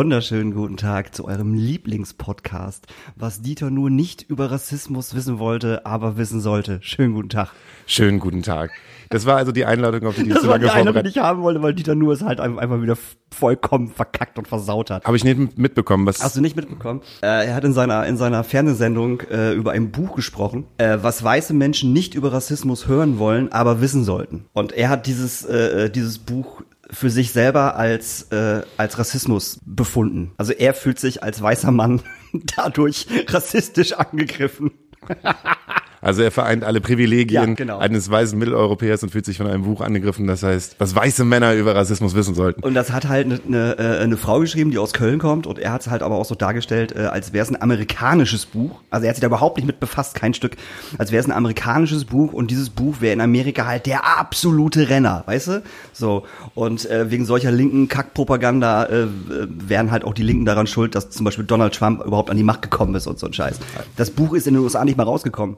[0.00, 2.86] wunderschönen guten Tag zu eurem Lieblingspodcast,
[3.16, 6.78] was Dieter nur nicht über Rassismus wissen wollte, aber wissen sollte.
[6.80, 7.50] Schönen guten Tag.
[7.84, 8.70] Schönen guten Tag.
[9.10, 11.22] Das war also die Einladung, auf die ich war lange die Einladung, die vorbereitet ich
[11.22, 12.96] haben wollte, weil Dieter nur es halt einfach wieder
[13.30, 15.04] vollkommen verkackt und versaut hat.
[15.04, 16.24] Habe ich nicht mitbekommen, was.
[16.24, 17.02] Hast du nicht mitbekommen?
[17.20, 21.22] Äh, er hat in seiner, in seiner Fernsehsendung äh, über ein Buch gesprochen, äh, was
[21.22, 24.46] weiße Menschen nicht über Rassismus hören wollen, aber wissen sollten.
[24.54, 26.62] Und er hat dieses, äh, dieses Buch
[26.92, 30.32] für sich selber als, äh, als Rassismus befunden.
[30.36, 32.02] Also er fühlt sich als weißer Mann
[32.56, 34.72] dadurch rassistisch angegriffen.
[36.00, 37.78] Also er vereint alle Privilegien Ja, genau.
[37.78, 41.54] eines weißen Mitteleuropäers und fühlt sich von einem Buch angegriffen, das heißt, was weiße Männer
[41.54, 42.62] über Rassismus wissen sollten.
[42.62, 45.58] Und das hat halt eine, eine, äh, eine Frau geschrieben, die aus Köln kommt und
[45.58, 48.80] er hat es halt aber auch so dargestellt, äh, als wäre es ein amerikanisches Buch.
[48.90, 50.56] Also er hat sich da überhaupt nicht mit befasst, kein Stück.
[50.98, 54.88] Als wäre es ein amerikanisches Buch und dieses Buch wäre in Amerika halt der absolute
[54.88, 55.62] Renner, weißt du?
[55.92, 56.24] So.
[56.54, 59.06] Und äh, wegen solcher linken Kackpropaganda äh,
[59.48, 62.42] wären halt auch die Linken daran schuld, dass zum Beispiel Donald Trump überhaupt an die
[62.44, 63.58] Macht gekommen ist und so ein Scheiß.
[63.96, 65.56] Das Buch ist in den USA nicht mal rausgekommen.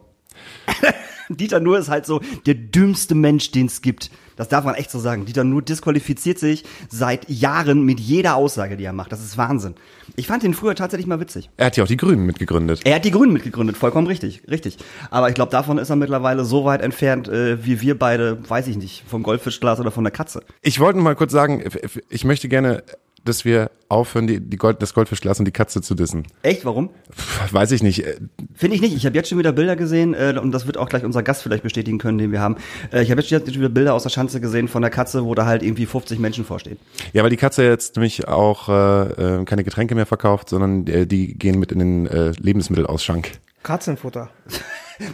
[1.28, 4.10] Dieter Nuhr ist halt so der dümmste Mensch, den es gibt.
[4.36, 5.24] Das darf man echt so sagen.
[5.24, 9.12] Dieter Nuhr disqualifiziert sich seit Jahren mit jeder Aussage, die er macht.
[9.12, 9.74] Das ist Wahnsinn.
[10.16, 11.50] Ich fand ihn früher tatsächlich mal witzig.
[11.56, 12.80] Er hat ja auch die Grünen mitgegründet.
[12.84, 14.78] Er hat die Grünen mitgegründet, vollkommen richtig, richtig.
[15.10, 18.68] Aber ich glaube, davon ist er mittlerweile so weit entfernt, äh, wie wir beide, weiß
[18.68, 20.42] ich nicht, vom Goldfischglas oder von der Katze.
[20.60, 21.62] Ich wollte nur mal kurz sagen,
[22.08, 22.82] ich möchte gerne,
[23.24, 26.26] dass wir aufhören, die, die Gold, das Goldfischglas und die Katze zu dissen.
[26.42, 26.64] Echt?
[26.64, 26.90] Warum?
[27.12, 28.06] Pff, Weiß ich nicht.
[28.06, 28.16] Äh,
[28.54, 28.96] Finde ich nicht.
[28.96, 31.42] Ich habe jetzt schon wieder Bilder gesehen äh, und das wird auch gleich unser Gast
[31.42, 32.56] vielleicht bestätigen können, den wir haben.
[32.92, 35.34] Äh, ich habe jetzt schon wieder Bilder aus der Schanze gesehen von der Katze, wo
[35.34, 36.78] da halt irgendwie 50 Menschen vorstehen.
[37.12, 41.06] Ja, weil die Katze jetzt nämlich auch äh, äh, keine Getränke mehr verkauft, sondern äh,
[41.06, 43.32] die gehen mit in den äh, Lebensmittelausschank.
[43.62, 44.30] Katzenfutter.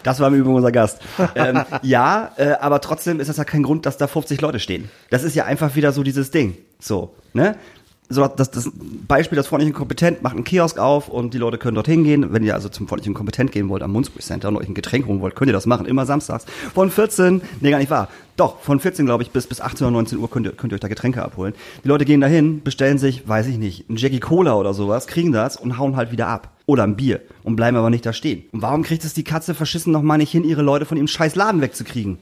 [0.02, 1.00] Das war im Übrigen unser Gast.
[1.34, 4.90] ähm, ja, äh, aber trotzdem ist das ja kein Grund, dass da 50 Leute stehen.
[5.08, 6.58] Das ist ja einfach wieder so dieses Ding.
[6.78, 7.56] So, ne?
[8.10, 8.70] So, das, das
[9.06, 12.32] Beispiel, das freundlich und kompetent macht einen Kiosk auf und die Leute können dorthin gehen.
[12.32, 14.74] Wenn ihr also zum freundlich und kompetent gehen wollt am Munzburg Center und euch ein
[14.74, 15.84] Getränk holen wollt, könnt ihr das machen.
[15.84, 16.46] Immer samstags.
[16.74, 18.08] Von 14, nee, gar nicht wahr.
[18.38, 20.76] Doch, von 14, glaube ich, bis, bis 18 oder 19 Uhr könnt ihr, könnt ihr
[20.76, 21.52] euch da Getränke abholen.
[21.84, 25.32] Die Leute gehen dahin, bestellen sich, weiß ich nicht, ein Jackie Cola oder sowas, kriegen
[25.32, 26.56] das und hauen halt wieder ab.
[26.64, 28.44] Oder ein Bier und bleiben aber nicht da stehen.
[28.52, 31.08] Und warum kriegt es die Katze verschissen noch mal nicht hin, ihre Leute von ihrem
[31.08, 32.18] scheiß Laden wegzukriegen?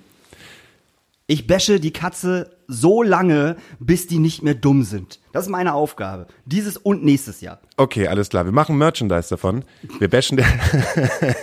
[1.28, 5.21] Ich bashe die Katze so lange, bis die nicht mehr dumm sind.
[5.32, 6.27] Das ist meine Aufgabe.
[6.44, 7.60] Dieses und nächstes Jahr.
[7.77, 8.44] Okay, alles klar.
[8.44, 9.65] Wir machen Merchandise davon.
[9.99, 10.47] Wir bashen der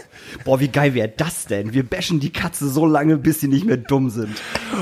[0.46, 1.74] Boah, wie geil wäre das denn?
[1.74, 4.30] Wir bashen die Katze so lange, bis sie nicht mehr dumm sind.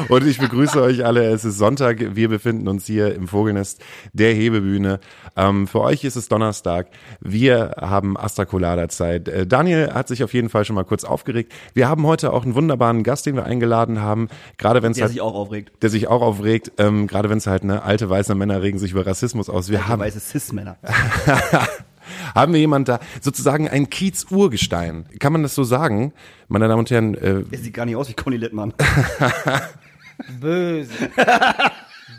[0.09, 1.25] Und ich begrüße euch alle.
[1.25, 2.15] Es ist Sonntag.
[2.15, 3.81] Wir befinden uns hier im Vogelnest
[4.13, 4.99] der Hebebühne.
[5.35, 6.87] Ähm, für euch ist es Donnerstag.
[7.19, 9.27] Wir haben Astra Colada Zeit.
[9.27, 11.51] Äh, Daniel hat sich auf jeden Fall schon mal kurz aufgeregt.
[11.73, 14.27] Wir haben heute auch einen wunderbaren Gast, den wir eingeladen haben.
[14.57, 15.71] Gerade wenn es Der halt, sich auch aufregt.
[15.81, 16.71] der sich auch aufregt.
[16.77, 19.69] Ähm, gerade wenn es halt ne alte weiße Männer regen sich über Rassismus aus.
[19.69, 20.77] Wir haben Weiße Cis-Männer.
[22.35, 25.05] haben wir jemand da sozusagen ein Kiez-Urgestein.
[25.19, 26.13] Kann man das so sagen?
[26.47, 28.73] Meine Damen und Herren, äh, Der sieht gar nicht aus wie Conny Littmann.
[30.39, 30.93] Böse.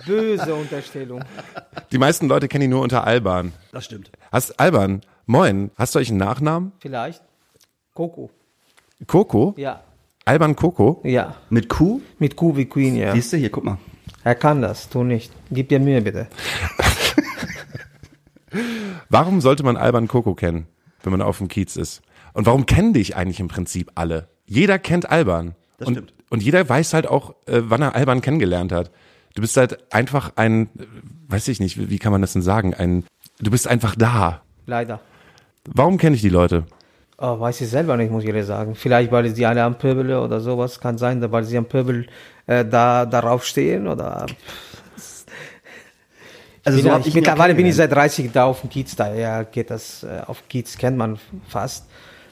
[0.06, 1.22] Böse Unterstellung.
[1.92, 3.53] die meisten Leute kennen ihn nur unter Alban.
[3.70, 4.10] Das stimmt.
[4.32, 6.72] Hast Alban, moin, hast du euch einen Nachnamen?
[6.80, 7.22] Vielleicht.
[7.94, 8.30] Coco.
[9.06, 9.54] Coco?
[9.56, 9.82] Ja.
[10.24, 11.00] Alban Coco?
[11.04, 11.34] Ja.
[11.50, 12.00] Mit Q?
[12.19, 13.12] Mit Q wie Queen, ja.
[13.12, 13.78] Siehst du, hier, guck mal.
[14.24, 15.32] Er kann das, du nicht.
[15.50, 16.28] Gib dir Mühe, bitte.
[19.08, 20.66] Warum sollte man Alban Coco kennen,
[21.02, 22.02] wenn man auf dem Kiez ist?
[22.32, 24.28] Und warum kennen dich eigentlich im Prinzip alle?
[24.46, 25.54] Jeder kennt Alban.
[25.78, 26.14] Das und, stimmt.
[26.30, 28.91] Und jeder weiß halt auch, äh, wann er Alban kennengelernt hat.
[29.34, 30.68] Du bist halt einfach ein,
[31.28, 32.74] weiß ich nicht, wie wie kann man das denn sagen?
[32.74, 33.04] Ein,
[33.41, 34.42] du bist einfach da.
[34.66, 35.00] Leider.
[35.66, 36.65] Warum kenne ich die Leute?
[37.18, 38.74] Oh, weiß ich selber nicht, muss ich ehrlich sagen.
[38.74, 40.80] Vielleicht, weil sie alle am Pöbel oder sowas.
[40.80, 42.06] Kann sein, weil sie am Pöbel
[42.47, 44.27] äh, da darauf stehen oder.
[46.64, 49.44] Also bin, hab ich, ja mittlerweile bin ich seit 30 da auf dem Kiez, daher
[49.44, 51.18] geht das, äh, auf Kiez kennt man
[51.48, 51.86] fast.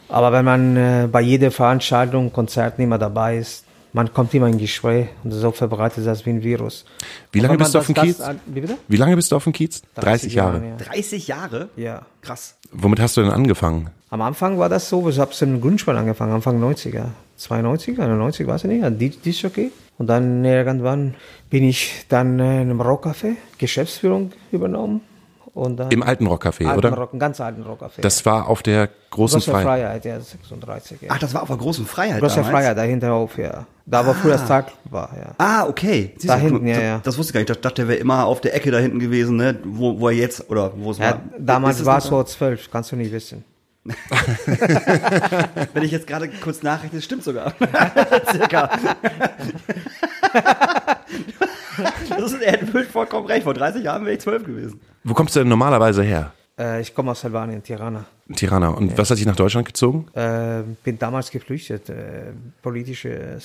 [0.09, 4.59] Aber wenn man äh, bei jeder Veranstaltung, Konzerten immer dabei ist, man kommt immer in
[4.59, 6.85] Gespräch und so verbreitet das wie ein Virus.
[7.32, 8.21] Wie lange bist du auf dem das Kiez?
[8.21, 8.77] An- Wie bitte?
[8.87, 9.82] Wie lange bist du auf dem Kiez?
[9.97, 10.62] 30, Jahre.
[10.65, 10.76] ja.
[10.76, 11.69] 30 Jahre?
[11.76, 12.03] Ja.
[12.23, 12.56] Krass.
[12.71, 13.91] Womit hast du denn angefangen?
[14.11, 17.06] Am Anfang war das so, ich habe es im Grundschule angefangen, Anfang 90er.
[17.37, 19.73] 92, 91, weiß ich nicht, ein Disc-Jockey.
[20.00, 21.14] Und dann irgendwann
[21.50, 25.02] bin ich dann in einem Rockcafé, Geschäftsführung übernommen.
[25.52, 26.94] Und dann Im alten Rockcafé, alten oder?
[26.94, 28.00] Rock, ganz alten Rockcafé.
[28.00, 29.67] Das war auf der großen Große Freiheit.
[29.67, 31.02] Freiheit, ja, 36.
[31.02, 31.08] Ja.
[31.12, 32.50] Ach, das war auf der großen Freiheit Große damals?
[32.50, 33.67] Freiheit, dahinter auf, ja.
[33.85, 35.35] Da, wo früher das Tag war, ja.
[35.37, 36.14] Ah, okay.
[36.14, 37.00] Siehst Da du, hinten, ja, das, ja.
[37.02, 37.50] Das wusste ich gar nicht.
[37.50, 39.58] Ich dachte, der wäre immer auf der Ecke da hinten gewesen, ne?
[39.64, 41.20] Wo, wo er jetzt, oder wo es ja war.
[41.38, 43.44] damals war es so zwölf, kannst du nicht wissen.
[45.73, 47.55] Wenn ich jetzt gerade kurz nachrechne, stimmt sogar.
[48.31, 48.71] Circa.
[52.09, 52.61] Das ist, er hat
[52.91, 53.44] vollkommen recht.
[53.44, 54.81] Vor 30 Jahren wäre ich zwölf gewesen.
[55.05, 56.32] Wo kommst du denn normalerweise her?
[56.59, 58.05] Äh, ich komme aus Albanien, Tirana.
[58.35, 58.69] Tirana.
[58.69, 60.06] Und was hat dich nach Deutschland gezogen?
[60.15, 61.88] Äh, bin damals geflüchtet.
[61.88, 63.38] Äh, politische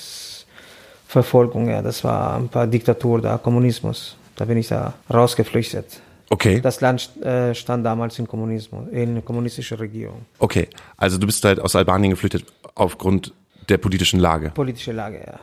[1.08, 1.80] Verfolgung, ja.
[1.80, 4.16] Das war ein paar Diktatur da, Kommunismus.
[4.36, 6.00] Da bin ich da rausgeflüchtet.
[6.30, 6.60] Okay.
[6.60, 10.26] Das Land äh, stand damals in Kommunismus, in kommunistischer Regierung.
[10.38, 10.68] Okay.
[10.96, 12.44] Also du bist halt aus Albanien geflüchtet
[12.74, 13.32] aufgrund
[13.68, 14.50] der politischen Lage.
[14.50, 15.38] Politische Lage, ja.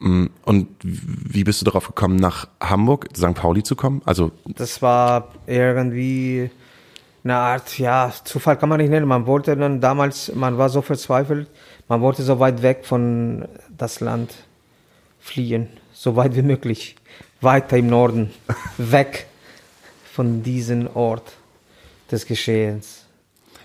[0.00, 3.34] Und wie bist du darauf gekommen, nach Hamburg, St.
[3.34, 4.02] Pauli zu kommen?
[4.04, 6.50] Also Das war irgendwie
[7.22, 9.06] eine Art, ja, Zufall kann man nicht nennen.
[9.06, 11.48] Man wollte dann damals, man war so verzweifelt,
[11.86, 14.34] man wollte so weit weg von das Land
[15.20, 16.96] fliehen, so weit wie möglich,
[17.40, 18.32] weiter im Norden,
[18.78, 19.26] weg
[20.12, 21.32] von diesem Ort
[22.10, 23.04] des Geschehens.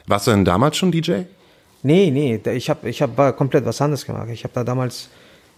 [0.05, 1.23] warst du denn damals schon DJ?
[1.83, 4.29] Nee, nee, ich habe ich hab komplett was anderes gemacht.
[4.31, 5.09] Ich habe da damals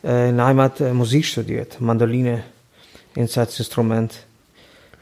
[0.03, 2.43] äh, in der Heimat äh, Musik studiert, Mandoline,
[3.15, 4.25] Instrument.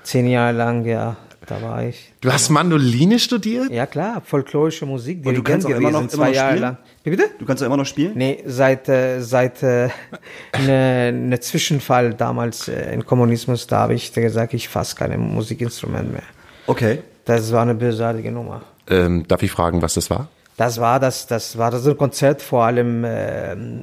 [0.03, 2.11] Zehn Jahre lang, ja, da war ich.
[2.21, 3.71] Du hast Mandoline studiert?
[3.71, 6.59] Ja klar, folklorische Musik, Und du kannst auch immer noch- immer noch spielen?
[6.59, 6.77] lang.
[7.03, 7.29] Wie bitte?
[7.39, 8.11] Du kannst ja immer noch spielen?
[8.15, 9.89] Nee, seit, äh, seit äh,
[10.65, 16.11] ne, ne Zwischenfall damals äh, im Kommunismus, da habe ich gesagt, ich fasse keine Musikinstrument
[16.11, 16.23] mehr.
[16.67, 16.99] Okay.
[17.25, 18.61] Das war eine bösartige Nummer.
[18.89, 20.29] Ähm, darf ich fragen, was das war?
[20.55, 23.81] Das war das, das war das ein Konzert vor allem ähm,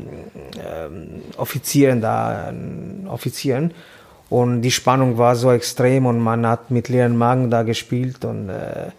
[0.59, 3.73] ähm, Offizieren da, ähm, Offizieren.
[4.35, 8.49] Und die Spannung war so extrem und man hat mit leeren Magen da gespielt und
[8.49, 8.91] äh,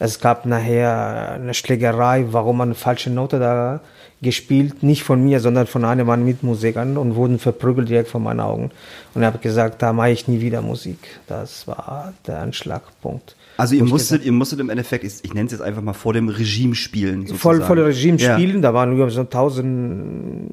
[0.00, 3.80] es gab nachher eine Schlägerei, warum man eine falsche Note da
[4.20, 8.40] gespielt, nicht von mir, sondern von einem meiner Mitmusikern und wurden verprügelt direkt vor meinen
[8.40, 8.72] Augen.
[9.14, 10.98] Und ich habe gesagt, da mache ich nie wieder Musik.
[11.28, 13.36] Das war der Anschlagpunkt.
[13.58, 16.14] Also ihr musstet, ihr musstet im Endeffekt, ich, ich nenne es jetzt einfach mal vor
[16.14, 17.26] dem Regime spielen.
[17.28, 17.64] voll, sozusagen.
[17.66, 18.34] voll Regime Ja.
[18.34, 18.60] spielen.
[18.60, 20.50] Da waren über so 1000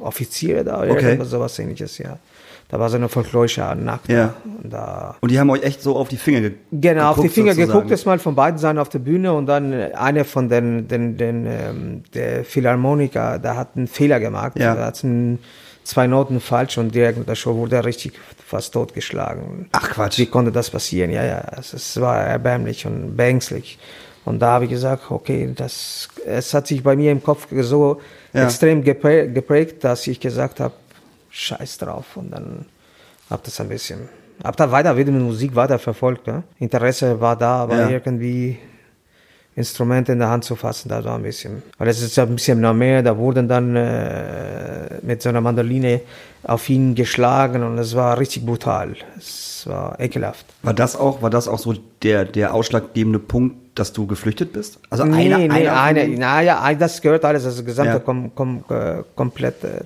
[0.00, 1.04] Offiziere da oder Okay.
[1.06, 2.18] irgendwas sowas ähnliches, ja.
[2.68, 4.08] Da war so eine folklorische Nacht.
[4.08, 4.34] Ja.
[4.62, 7.22] Und da Und die haben euch echt so auf die Finger ge Genau, auf die
[7.22, 7.72] geguckt, Finger sozusagen.
[7.78, 10.88] geguckt, ist mal von beiden Seiten auf der Bühne und dann äh, einer von den,
[10.88, 14.74] den, den ähm, der Philharmoniker, der hat einen Fehler gemacht, Ja.
[14.74, 15.04] da hat
[15.84, 18.14] zwei Noten falsch und direkt in der Show wurde er richtig
[18.46, 19.68] fast totgeschlagen.
[19.72, 20.18] Ach, Quatsch.
[20.18, 21.10] Wie konnte das passieren?
[21.10, 23.78] Ja, ja, es, es war erbärmlich und beängstlich.
[24.24, 28.00] Und da habe ich gesagt, okay, das, es hat sich bei mir im Kopf so
[28.32, 28.44] Ja.
[28.44, 30.72] extrem geprä- geprägt, dass ich gesagt habe,
[31.34, 32.16] scheiß drauf.
[32.16, 32.66] Und dann
[33.30, 34.08] habe das ein bisschen,
[34.42, 36.26] habe da weiter wieder mit Musik weiter verfolgt.
[36.26, 36.42] Ne?
[36.58, 37.90] Interesse war da, aber Ja.
[37.90, 38.58] irgendwie
[39.56, 41.62] Instrumente in der Hand zu fassen, da war ein bisschen.
[41.78, 45.40] Weil es ist ja ein bisschen noch mehr, da wurden dann äh, mit so einer
[45.40, 46.00] Mandoline
[46.42, 48.96] auf ihn geschlagen und es war richtig brutal.
[49.16, 50.44] Es war ekelhaft.
[50.62, 51.72] War das auch, war das auch so
[52.02, 54.80] der, der ausschlaggebende Punkt, dass du geflüchtet bist?
[54.90, 57.98] Also nee, einer, nee, eine, von- naja, das gehört alles, das gesamte Ja.
[58.00, 59.82] kom, kom, äh, komplett, äh,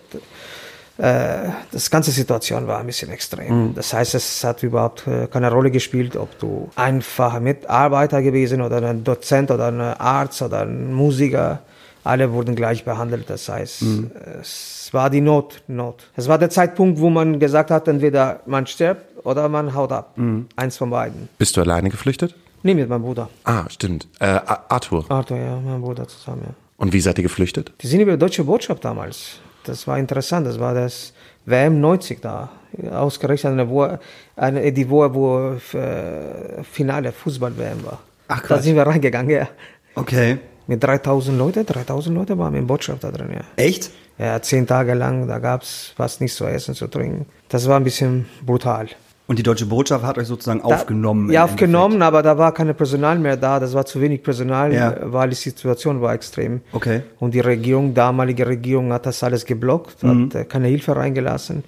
[0.99, 3.69] äh, das ganze Situation war ein bisschen extrem.
[3.69, 3.75] Mhm.
[3.75, 8.83] Das heißt, es hat überhaupt äh, keine Rolle gespielt, ob du einfacher Mitarbeiter gewesen oder
[8.83, 11.61] ein Dozent oder ein Arzt oder ein Musiker.
[12.05, 13.29] Alle wurden gleich behandelt.
[13.31, 14.11] Das heißt, Mhm.
[14.41, 16.09] es war die Not, Not.
[16.17, 20.13] Es war der Zeitpunkt, wo man gesagt hat, entweder man stirbt oder man haut ab.
[20.17, 20.47] Mhm.
[20.57, 21.29] Eins von beiden.
[21.39, 22.35] Bist du alleine geflüchtet?
[22.63, 23.29] Nee, mit meinem Bruder.
[23.45, 24.09] Ah, stimmt.
[24.19, 24.27] Äh,
[24.69, 25.05] Arthur.
[25.11, 26.55] Arthur, ja, mein Bruder zusammen, ja.
[26.77, 27.73] Und wie seid ihr geflüchtet?
[27.83, 29.39] Die sind über die deutsche Botschaft damals.
[29.69, 30.47] Das war interessant.
[30.47, 31.13] Das war das
[31.47, 32.51] WM 90 da.
[32.93, 33.99] Ausgerechnet eine Woche,
[34.37, 37.99] eine, die Woche, wo äh, Finale Fußball-WM war.
[38.29, 38.63] Ach, Da krass.
[38.65, 39.49] sind wir reingegangen, ja.
[39.95, 40.39] Okay.
[40.67, 43.41] Mit 3000 Leute, 3000 Leute waren in Botschaft da drin, ja.
[43.57, 43.91] Echt?
[44.19, 47.25] Ja, zehn Tage lang, da gab's fast nichts zu essen, zu trinken.
[47.49, 48.89] Das war ein bisschen brutal.
[49.29, 51.31] Und die deutsche Botschaft hat euch sozusagen Da- aufgenommen.
[51.31, 53.61] Ja, aufgenommen, aber da war kein Personal mehr da.
[53.61, 54.97] Das war zu wenig Personal, Ja.
[55.03, 56.63] weil die Situation war extrem.
[56.73, 57.03] Okay.
[57.21, 60.25] Und die Regierung, damalige Regierung, hat das alles geblockt, Mhm.
[60.27, 61.63] hat äh, keine Hilfe reingelassen.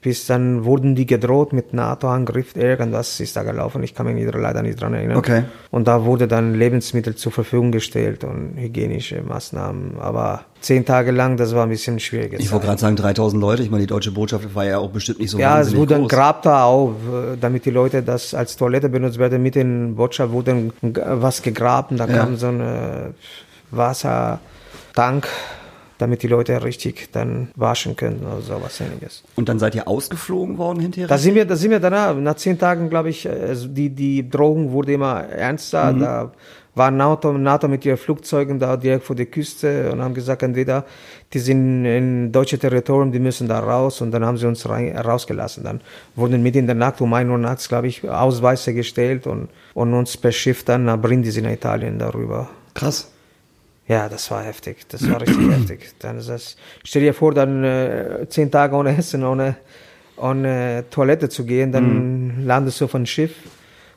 [0.00, 3.82] Bis dann wurden die gedroht mit NATO-Angriff, irgendwas ist da gelaufen.
[3.82, 5.16] Ich kann mich leider nicht dran erinnern.
[5.16, 5.42] Okay.
[5.72, 9.98] Und da wurde dann Lebensmittel zur Verfügung gestellt und hygienische Maßnahmen.
[9.98, 12.34] Aber zehn Tage lang, das war ein bisschen schwierig.
[12.38, 13.64] Ich wollte gerade sagen, 3000 Leute.
[13.64, 16.06] Ich meine, die deutsche Botschaft war ja auch bestimmt nicht so Ja, es wurde ein.
[16.06, 19.42] Grab da auf, äh, damit die Leute das als Toilette benutzt werden.
[19.42, 22.18] Mit den Botschaft wurde was gegraben, da Ja.
[22.18, 23.14] kam so ein
[23.72, 25.26] Wassertank,
[25.98, 29.22] damit die Leute richtig dann waschen können oder sowas ähnliches.
[29.36, 31.08] Und dann seid ihr ausgeflogen worden hinterher?
[31.08, 33.90] Da sind wir, da sind wir danach, nach zehn Tagen, glaube ich, äh, also die,
[33.90, 35.92] die Drohung wurde immer ernster.
[35.92, 36.00] Mhm.
[36.00, 36.32] Da
[36.78, 40.84] war NATO, NATO mit ihren Flugzeugen da direkt vor der Küste und haben gesagt, entweder
[41.32, 44.96] die sind in deutsche Territorium, die müssen da raus und dann haben sie uns rein,
[44.96, 45.64] rausgelassen.
[45.64, 45.80] Dann
[46.14, 49.92] wurden mitten in der Nacht um 1 Uhr nachts, glaube ich, Ausweise gestellt und, und
[49.92, 52.48] uns per Schiff dann nach Brindisi in Italien darüber.
[52.74, 53.10] Krass.
[53.88, 54.86] Ja, das war heftig.
[54.88, 55.94] Das war richtig heftig.
[55.98, 59.56] Dann ist das, stell dir vor, dann äh, zehn Tage ohne Essen, ohne
[60.18, 62.46] äh, Toilette zu gehen, dann Mhm.
[62.46, 63.32] landest du auf ein Schiff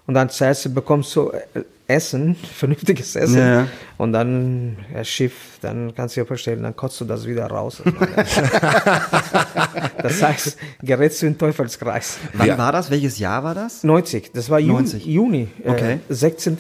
[0.08, 1.42] und dann zuerst bekommst du äh,
[1.92, 3.38] Essen, vernünftiges Essen.
[3.38, 3.68] Ja, ja.
[3.98, 7.82] Und dann das Schiff, dann kannst du dir vorstellen, dann kotzt du das wieder raus.
[10.02, 12.18] das heißt, gerätst du in den Teufelskreis.
[12.34, 12.58] Wann Ja.
[12.58, 12.90] war das?
[12.90, 13.84] Welches Jahr war das?
[13.84, 14.74] 90, das war Juni.
[14.74, 15.06] 90.
[15.06, 16.00] Juni Okay.
[16.10, 16.58] Äh, 16.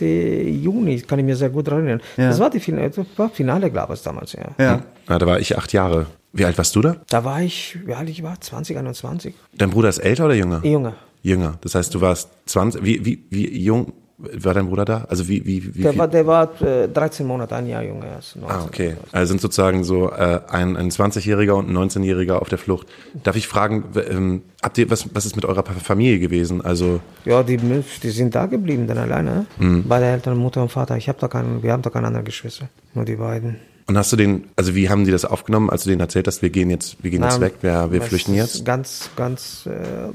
[0.61, 2.01] Juni, kann ich mir sehr gut erinnern.
[2.17, 2.29] Ja.
[2.29, 4.45] Das war die Finale, das war Finale, glaube ich, damals, ja.
[4.57, 4.81] Ja.
[5.09, 6.05] Ja, da war ich acht Jahre.
[6.33, 6.95] Wie alt warst du da?
[7.09, 9.33] Da war ich, wie alt ich war, 20, 21.
[9.57, 10.61] Dein Bruder ist älter oder jünger?
[10.63, 10.93] Junge.
[11.23, 11.57] Jünger.
[11.61, 12.83] Das heißt, du warst 20.
[12.83, 13.93] Wie, wie, wie jung
[14.34, 15.06] war dein Bruder da?
[15.10, 16.00] Also wie, wie, wie Der viel?
[16.00, 18.44] war, der war äh, 13 Monate, ein Jahr jünger 19.
[18.48, 18.96] Ah, okay.
[19.12, 22.88] Also sind sozusagen so äh, ein, ein 20-Jähriger und ein 19-Jähriger auf der Flucht.
[23.24, 26.62] Darf ich fragen, ähm, habt ihr, was, was ist mit eurer Familie gewesen?
[26.63, 29.46] Also, Ja, die, die sind da geblieben, dann alleine.
[29.58, 29.86] Mhm.
[29.88, 30.98] Beide Eltern, Mutter und Vater.
[30.98, 32.70] Ich habe da keinen, wir haben da keine anderen Geschwister.
[32.94, 33.58] Nur die beiden.
[33.88, 36.42] und hast du den, also wie haben die das aufgenommen, als du denen erzählt hast,
[36.42, 38.63] wir gehen jetzt, wir gehen jetzt Na, weg, wir, wir flüchten jetzt?
[38.66, 40.12] Ganz, ganz, äh,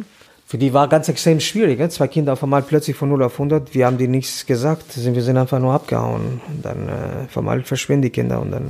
[0.46, 1.78] für die war ganz extrem schwierig.
[1.78, 1.88] Ne?
[1.88, 3.74] Zwei Kinder auf einmal plötzlich von 0 auf 100.
[3.74, 4.92] Wir haben die nichts gesagt.
[4.92, 6.40] Sind- Wir sind einfach nur abgehauen.
[6.48, 8.40] Und dann äh, auf einmal verschwinden die Kinder.
[8.40, 8.68] Und dann,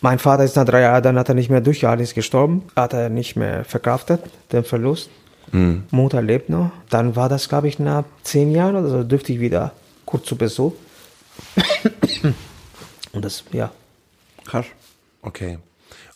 [0.00, 2.62] mein Vater ist nach drei Jahren, dann hat er nicht mehr durchgehalten, ist gestorben.
[2.74, 4.22] Hat er nicht mehr verkraftet,
[4.52, 5.10] den Verlust.
[5.90, 6.70] Mutter lebt noch.
[6.90, 9.72] Dann war das, glaube ich, nach zehn Jahren oder so, dürfte ich wieder
[10.06, 10.72] kurz zu Besuch.
[13.12, 13.72] Und das, ja.
[14.46, 14.66] Krass.
[15.22, 15.58] Okay.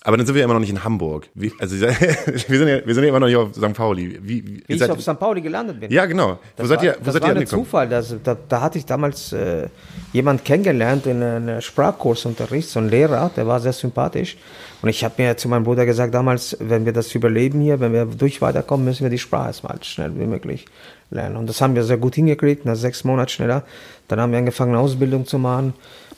[0.06, 1.28] Aber dann sind wir immer noch nicht in Hamburg.
[1.34, 3.72] Wie, also wir sind, ja, wir sind ja immer noch nicht auf St.
[3.72, 4.18] Pauli.
[4.22, 5.18] Wie, wie, Wie ich auf St.
[5.18, 5.90] Pauli gelandet bin.
[5.90, 6.32] ja, genau.
[6.32, 7.46] Wo Das seid war, ihr, wo das seid war ihr ein?
[7.46, 7.88] Zufall.
[7.88, 9.68] Das, da, da hatte ich damals äh,
[10.12, 14.36] jemand kennengelernt in einem Sprachkursunterricht, so ein Lehrer, der war sehr sympathisch.
[14.82, 17.94] Und ich habe mir zu meinem Bruder gesagt, damals, wenn wir das überleben hier, wenn
[17.94, 20.66] wir durch weiterkommen, müssen wir die Sprache erstmal schnell wie möglich
[21.10, 21.36] lernen.
[21.36, 23.62] Und das haben wir sehr gut hingekriegt, nach sechs Monaten schneller.
[24.08, 25.72] Dann haben wir angefangen, eine Ausbildung zu machen.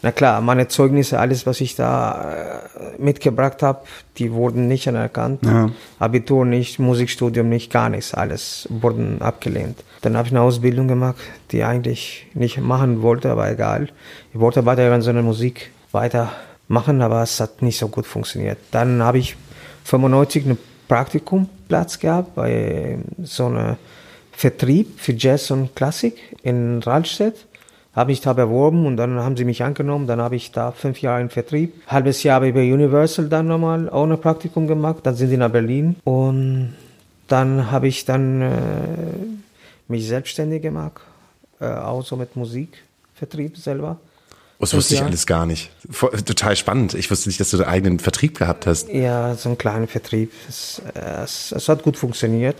[0.06, 3.80] Na klar, meine Zeugnisse, alles, was ich da äh, mitgebracht habe,
[4.18, 5.40] die wurden nicht anerkannt.
[5.98, 8.14] Abitur nicht, Musikstudium nicht, gar nichts.
[8.14, 9.82] Alles wurden abgelehnt.
[10.02, 11.16] Dann habe ich eine Ausbildung gemacht,
[11.50, 13.88] die ich eigentlich nicht machen wollte, aber egal.
[14.32, 18.58] Ich wollte weiter in so einer Musik weitermachen, aber es hat nicht so gut funktioniert.
[18.70, 19.34] Dann habe ich
[19.86, 23.76] 95 einen Praktikumplatz gehabt bei so einem
[24.30, 27.45] Vertrieb für Jazz und Klassik in Rahlstedt.
[27.96, 30.06] Habe mich da beworben und dann haben sie mich angenommen.
[30.06, 31.72] Dann habe ich da fünf Jahre im Vertrieb.
[31.86, 34.98] Halbes Jahr habe ich bei Universal dann nochmal auch ein Praktikum gemacht.
[35.04, 36.74] Dann sind sie nach Berlin und
[37.26, 38.52] dann habe ich dann äh,
[39.88, 41.00] mich selbstständig gemacht,
[41.58, 43.98] äh, auch so mit Musikvertrieb selber.
[44.58, 45.70] Das wusste ich alles gar nicht.
[46.24, 46.94] Total spannend.
[46.94, 48.88] Ich wusste nicht, dass du einen eigenen Vertrieb gehabt hast.
[48.88, 50.32] Ja, so einen kleinen Vertrieb.
[50.48, 52.56] Es, äh, es, es hat gut funktioniert.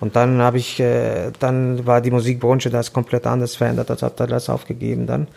[0.00, 4.26] Und dann habe ich, äh, dann war die Musikbranche das komplett anders verändert, das habe
[4.26, 5.28] das aufgegeben dann.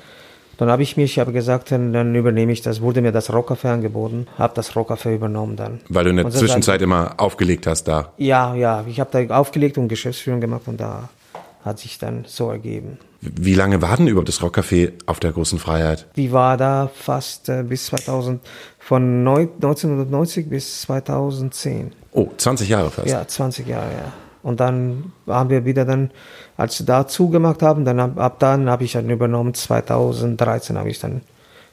[0.58, 3.30] Dann habe ich mich, ich habe gesagt, dann, dann übernehme ich das, wurde mir das
[3.32, 5.82] Rockcafé angeboten, habe das Rockcafé übernommen dann.
[5.90, 8.14] Weil du in der Und Zwischenzeit immer aufgelegt hast da.
[8.18, 11.10] Ja, ja, ich habe da aufgelegt und Geschäftsführung gemacht und da
[11.66, 13.00] hat sich dann so ergeben.
[13.22, 16.08] Wie lange war denn überhaupt das Rockcafé auf der großen Freiheit?
[16.18, 18.42] Die war da fast äh, bis 2000,
[18.80, 21.94] von neu, 1990 bis 2010.
[22.12, 23.08] Oh, 20 Jahre fast.
[23.08, 24.14] Ja, 20 Jahre, ja.
[24.44, 26.12] Und dann haben wir wieder dann,
[26.58, 30.90] als wir da zugemacht haben, dann ab, ab dann habe ich dann übernommen, 2013 habe
[30.90, 31.22] ich dann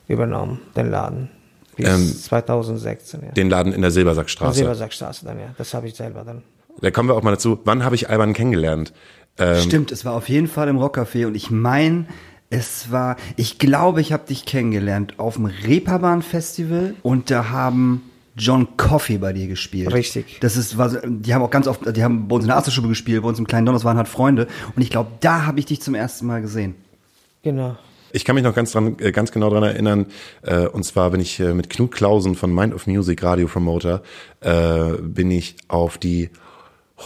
[0.08, 1.30] übernommen, den Laden.
[1.76, 3.32] Bis Ähm, 2016, ja.
[3.32, 4.58] Den Laden in der Silbersackstraße.
[4.58, 5.46] Silbersackstraße dann, ja.
[5.58, 6.42] Das habe ich selber dann.
[6.80, 7.58] Da kommen wir auch mal dazu.
[7.64, 8.92] Wann habe ich Alban kennengelernt?
[9.38, 12.06] Ähm, Stimmt, es war auf jeden Fall im Rockcafé und ich meine,
[12.50, 18.09] es war, ich glaube, ich habe dich kennengelernt auf dem Reeperbahn Festival und da haben
[18.36, 19.92] John Coffey bei dir gespielt.
[19.92, 20.38] Richtig.
[20.40, 22.88] Das ist, was, die haben auch ganz oft, die haben bei uns in der Astelstube
[22.88, 25.66] gespielt, bei uns im kleinen Donners waren halt Freunde und ich glaube, da habe ich
[25.66, 26.74] dich zum ersten Mal gesehen.
[27.42, 27.76] Genau.
[28.12, 30.06] Ich kann mich noch ganz, dran, äh, ganz genau dran erinnern,
[30.42, 34.02] äh, und zwar bin ich äh, mit Knut Klausen von Mind of Music, Radio Promoter,
[34.40, 36.30] äh, bin ich auf die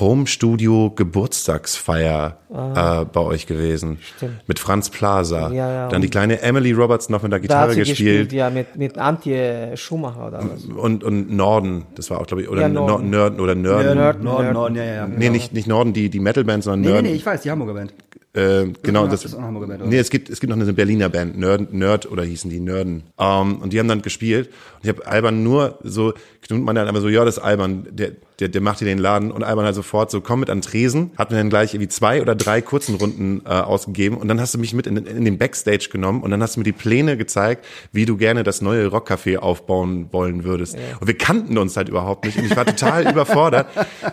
[0.00, 3.98] Home Studio Geburtstagsfeier äh, bei euch gewesen.
[4.00, 4.04] Ah.
[4.16, 4.48] Stimmt.
[4.48, 5.50] Mit Franz Plaza.
[5.50, 8.28] Ja, ja, Dann die kleine Emily Roberts noch mit der Gitarre gespielt.
[8.28, 10.64] gespielt, ja, mit, mit Antje Schumacher oder was.
[10.64, 12.88] Und, und Norden, das war auch, glaube ich, oder Ja, Norden.
[12.90, 13.10] Norden.
[13.10, 13.96] Nörden oder Nörden.
[13.96, 14.52] Nörden, Norden.
[14.52, 15.06] Norden, ja, ja, ja.
[15.06, 17.10] Nee, nicht, nicht Norden, die, die Metalband, sondern Nee, nee, Nörden.
[17.10, 17.94] nee, ich weiß, die Hamburger Band.
[18.34, 19.90] Äh, genau, das ist auch Hamburger Band, oder?
[19.90, 23.04] Nee, es gibt, es gibt noch eine Berliner Band, Nerd, Nerd oder hießen die Nörden.
[23.16, 24.48] Ähm, und die haben dann gespielt.
[24.48, 27.86] Und ich habe Alban nur so, Knut meinte dann einfach so, ja, das ist Alban,
[27.92, 28.10] der,
[28.40, 29.30] der, der macht hier den Laden.
[29.30, 31.12] Und Alban halt sofort so, komm mit an Tresen.
[31.16, 34.16] Hat mir dann gleich irgendwie zwei oder drei kurzen Runden äh, ausgegeben.
[34.16, 36.60] Und dann hast du mich mit in, in den Backstage genommen und dann hast du
[36.60, 40.76] mir die Pläne gezeigt, wie du gerne das neue Rockcafé aufbauen wollen würdest.
[40.98, 42.36] Und wir kannten uns halt überhaupt nicht.
[42.36, 43.68] Und ich war total überfordert.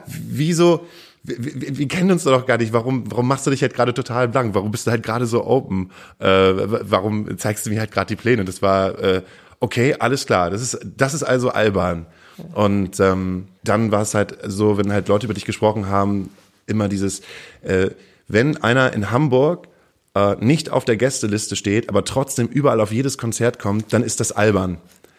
[0.05, 0.85] Wieso,
[1.23, 2.73] wir, wir, wir kennen uns doch gar nicht.
[2.73, 4.55] Warum, warum machst du dich halt gerade total blank?
[4.55, 5.91] Warum bist du halt gerade so open?
[6.19, 8.45] Äh, warum zeigst du mir halt gerade die Pläne?
[8.45, 9.21] Das war äh,
[9.59, 10.49] okay, alles klar.
[10.49, 12.07] Das ist, das ist also Alban.
[12.53, 16.29] Und ähm, dann war es halt so, wenn halt Leute über dich gesprochen haben,
[16.65, 17.21] immer dieses,
[17.61, 17.91] äh,
[18.27, 19.67] wenn einer in Hamburg
[20.15, 24.19] äh, nicht auf der Gästeliste steht, aber trotzdem überall auf jedes Konzert kommt, dann ist
[24.19, 24.77] das albern.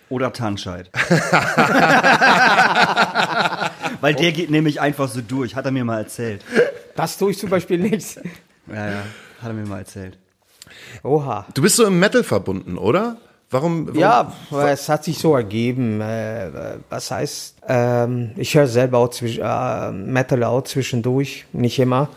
[0.09, 0.91] Oder Tanscheid.
[4.03, 6.45] Weil der geht nämlich einfach so durch, hat er mir mal erzählt.
[6.97, 8.17] Das tue ich zum Beispiel nicht.
[8.67, 9.03] Ja, ja,
[9.41, 10.19] hat er mir mal erzählt.
[11.03, 11.47] Oha.
[11.55, 13.17] Du bist so im Metal verbunden, oder?
[13.51, 13.87] Warum?
[13.89, 14.33] warum Ja,
[14.69, 16.01] es hat sich so ergeben.
[16.01, 22.09] Äh, was heißt, ähm, ich höre selber auch zwisch- äh, Metal auch zwischendurch, nicht immer.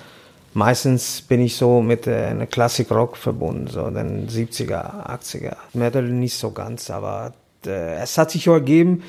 [0.54, 5.56] Meistens bin ich so mit äh, einer Classic Rock verbunden, so den 70er, 80er.
[5.74, 7.34] Metal nicht so ganz, aber
[7.66, 9.04] äh, es hat sich so ergeben,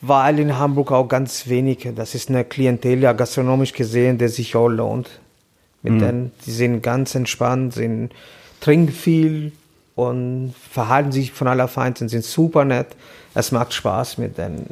[0.00, 4.54] weil in Hamburg auch ganz wenig, das ist eine Klientel, ja gastronomisch gesehen, der sich
[4.54, 5.08] auch lohnt.
[5.82, 8.10] Mit denen, die sind ganz entspannt, sind,
[8.60, 9.52] trinken viel
[9.94, 12.88] und verhalten sich von aller Feinsten, sind super nett.
[13.34, 14.66] Es macht Spaß, mit denen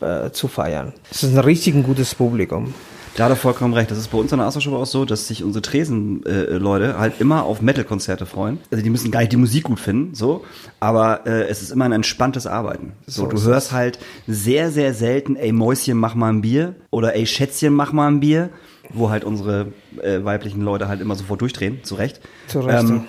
[0.00, 0.92] äh, zu feiern.
[1.10, 2.72] Es ist ein richtig gutes Publikum.
[3.16, 3.90] Da hat er vollkommen recht.
[3.90, 7.44] Das ist bei uns an der Astroschule auch so, dass sich unsere Tresen-Leute halt immer
[7.44, 8.58] auf Metal-Konzerte freuen.
[8.72, 10.44] Also die müssen gar nicht die Musik gut finden, so.
[10.80, 12.92] Aber äh, es ist immer ein entspanntes Arbeiten.
[13.06, 16.74] So, du hörst halt sehr, sehr selten, ey Mäuschen, mach mal ein Bier.
[16.90, 18.50] Oder ey Schätzchen, mach mal ein Bier.
[18.92, 22.20] Wo halt unsere äh, weiblichen Leute halt immer sofort durchdrehen, zu Recht.
[22.48, 23.04] Zu Recht, ja.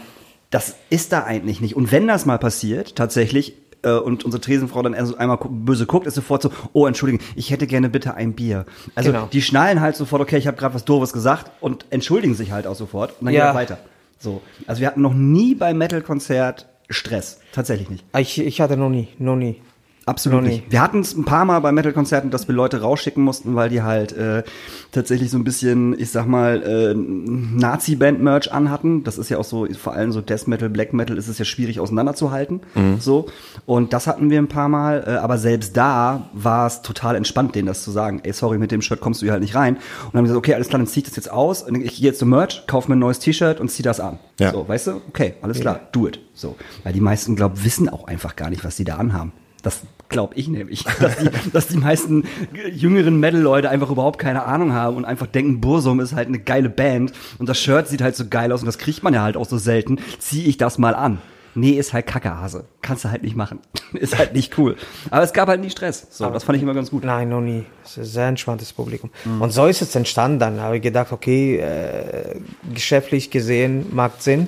[0.50, 1.76] das ist da eigentlich nicht.
[1.76, 6.08] Und wenn das mal passiert, tatsächlich, äh, und unsere Tresenfrau dann erst einmal böse guckt,
[6.08, 8.66] ist sofort so, oh, entschuldigen, ich hätte gerne bitte ein Bier.
[8.96, 9.28] Also Genau.
[9.32, 12.68] die schnallen halt sofort, okay, ich habe gerade was Doofes gesagt und entschuldigen sich halt
[12.68, 13.48] auch sofort und dann Ja.
[13.48, 13.78] geht weiter.
[14.20, 14.42] So.
[14.68, 17.40] Also wir hatten noch nie beim Metal-Konzert Stress.
[17.52, 18.04] Tatsächlich nicht.
[18.18, 19.62] Ich, ich hatte noch nie, noch nie.
[20.08, 20.72] Absolut nicht.
[20.72, 23.82] Wir hatten es ein paar Mal bei Metal-Konzerten, dass wir Leute rausschicken mussten, weil die
[23.82, 24.44] halt äh,
[24.92, 29.04] tatsächlich so ein bisschen, ich sag mal, äh, Nazi-Band-Merch anhatten.
[29.04, 31.46] Das ist ja auch so, vor allem so Death Metal, Black Metal ist es ja
[31.46, 32.62] schwierig auseinanderzuhalten.
[33.00, 33.28] So.
[33.66, 37.56] Und das hatten wir ein paar Mal, äh, aber selbst da war es total entspannt,
[37.56, 38.20] denen das zu sagen.
[38.24, 39.76] Ey, sorry, mit dem Shirt kommst du hier halt nicht rein.
[39.76, 41.64] Und dann haben wir gesagt, okay, alles klar, dann zieh ich das jetzt aus.
[41.64, 44.20] Und ich gehe jetzt zum Merch, kauf mir ein neues T-Shirt und zieh das an.
[44.40, 44.52] Ja.
[44.52, 45.02] So, weißt du?
[45.10, 46.20] Okay, alles klar, do it.
[46.36, 46.56] So.
[46.84, 49.32] Weil die meisten, glaub, wissen auch einfach gar nicht, was sie da anhaben.
[49.66, 52.26] Das glaube ich nämlich, dass die, dass die meisten
[52.72, 56.70] jüngeren Metal-Leute einfach überhaupt keine Ahnung haben und einfach denken, Bursum ist halt eine geile
[56.70, 59.38] Band und das Shirt sieht halt so geil aus und das kriegt man ja halt
[59.38, 59.98] auch so selten.
[60.20, 61.20] Zieh ich das mal an.
[61.56, 62.66] Nee, ist halt Kackehase.
[62.82, 63.60] Kannst du halt nicht machen.
[63.94, 64.76] ist halt nicht cool.
[65.10, 66.06] Aber es gab halt nie Stress.
[66.12, 67.04] So, das fand ich immer ganz gut.
[67.04, 67.64] Nein, noch nie.
[67.84, 69.10] Es ist ein sehr entspanntes Publikum.
[69.40, 70.38] Und so ist es entstanden.
[70.38, 72.42] Dann habe ich gedacht, okay, äh,
[72.74, 74.48] geschäftlich gesehen macht Sinn.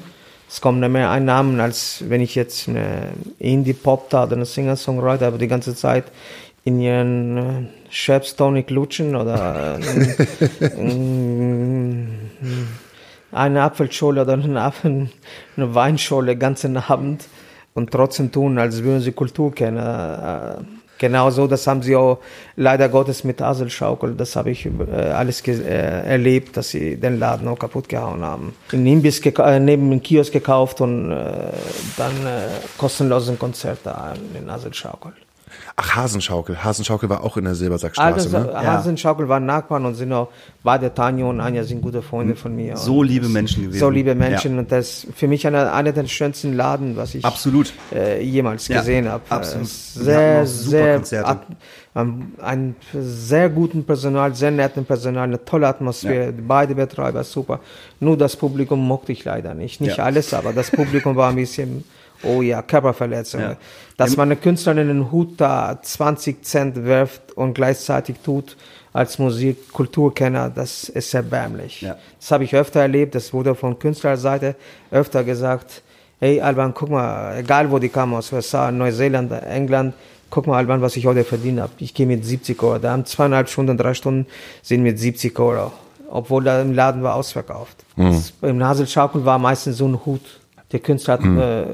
[0.49, 5.25] Es kommen nicht mehr Einnahmen, als wenn ich jetzt eine Indie-Pop da oder eine Singer-Songwriter
[5.25, 6.05] habe die ganze Zeit
[6.63, 12.07] in ihren äh, Tonic lutschen oder äh, äh,
[13.31, 15.09] eine Apfelschorle oder eine, Apfel,
[15.55, 17.25] eine Weinschorle den ganzen Abend
[17.73, 19.77] und trotzdem tun, als würden sie Kultur kennen.
[20.97, 22.19] Genau so, das haben sie auch
[22.55, 27.47] leider Gottes mit Aselschaukel, das habe ich äh, alles äh, erlebt, dass sie den Laden
[27.47, 28.53] auch kaputt gehauen haben.
[28.71, 31.15] Einen Imbiss äh, neben dem Kiosk gekauft und äh,
[31.97, 35.13] dann äh, kostenlosen Konzert da in Aselschaukel.
[35.79, 36.63] Ach, Hasenschaukel.
[36.63, 38.51] Hasenschaukel war auch in der Silbersackstraße, Also, ne?
[38.55, 40.29] Hasenschaukel waren Nachbarn und sind auch,
[40.63, 42.75] beide Tanja und Anja sind gute Freunde von mir.
[42.77, 43.79] So liebe Menschen gewesen.
[43.79, 44.59] So liebe Menschen Ja.
[44.61, 47.71] und das ist für mich einer, einer der schönsten Laden, was ich Absolut.
[47.93, 49.21] äh, jemals Ja, gesehen habe.
[49.29, 49.67] absolut.
[49.67, 51.29] Äh, Sehr, sehr, Konzerte.
[51.29, 51.41] at,
[52.41, 56.31] ein, sehr guten Personal, sehr netten Personal, eine tolle Atmosphäre.
[56.31, 57.59] Beide Betreiber super.
[57.99, 59.79] Nur das Publikum mochte ich leider nicht.
[59.79, 60.05] Nicht Ja.
[60.05, 61.83] alles, aber das Publikum war ein bisschen,
[62.23, 63.41] oh ja, Körperverletzung.
[63.41, 63.57] Ja.
[63.97, 68.55] Dass man eine Künstlerin einen Hut da 20 Cent wirft und gleichzeitig tut
[68.93, 71.81] als Musik-Kulturkenner, das ist erbärmlich.
[71.81, 71.97] Ja.
[72.19, 74.55] Das habe ich öfter erlebt, das wurde von Künstlerseite
[74.89, 75.83] öfter gesagt,
[76.19, 79.93] hey Alban, guck mal, egal wo die kamen, aus USA, Neuseeland, England,
[80.29, 81.73] guck mal Alban, was ich heute verdient habe.
[81.77, 84.25] Ich gehe mit 70 Euro, da haben zweieinhalb Stunden, drei Stunden
[84.63, 85.71] sind mit 70 Euro,
[86.09, 87.77] obwohl da im Laden war ausverkauft.
[87.95, 90.39] Das, Im Naselschaukel war meistens so ein Hut.
[90.71, 91.65] Der Künstler hat, äh,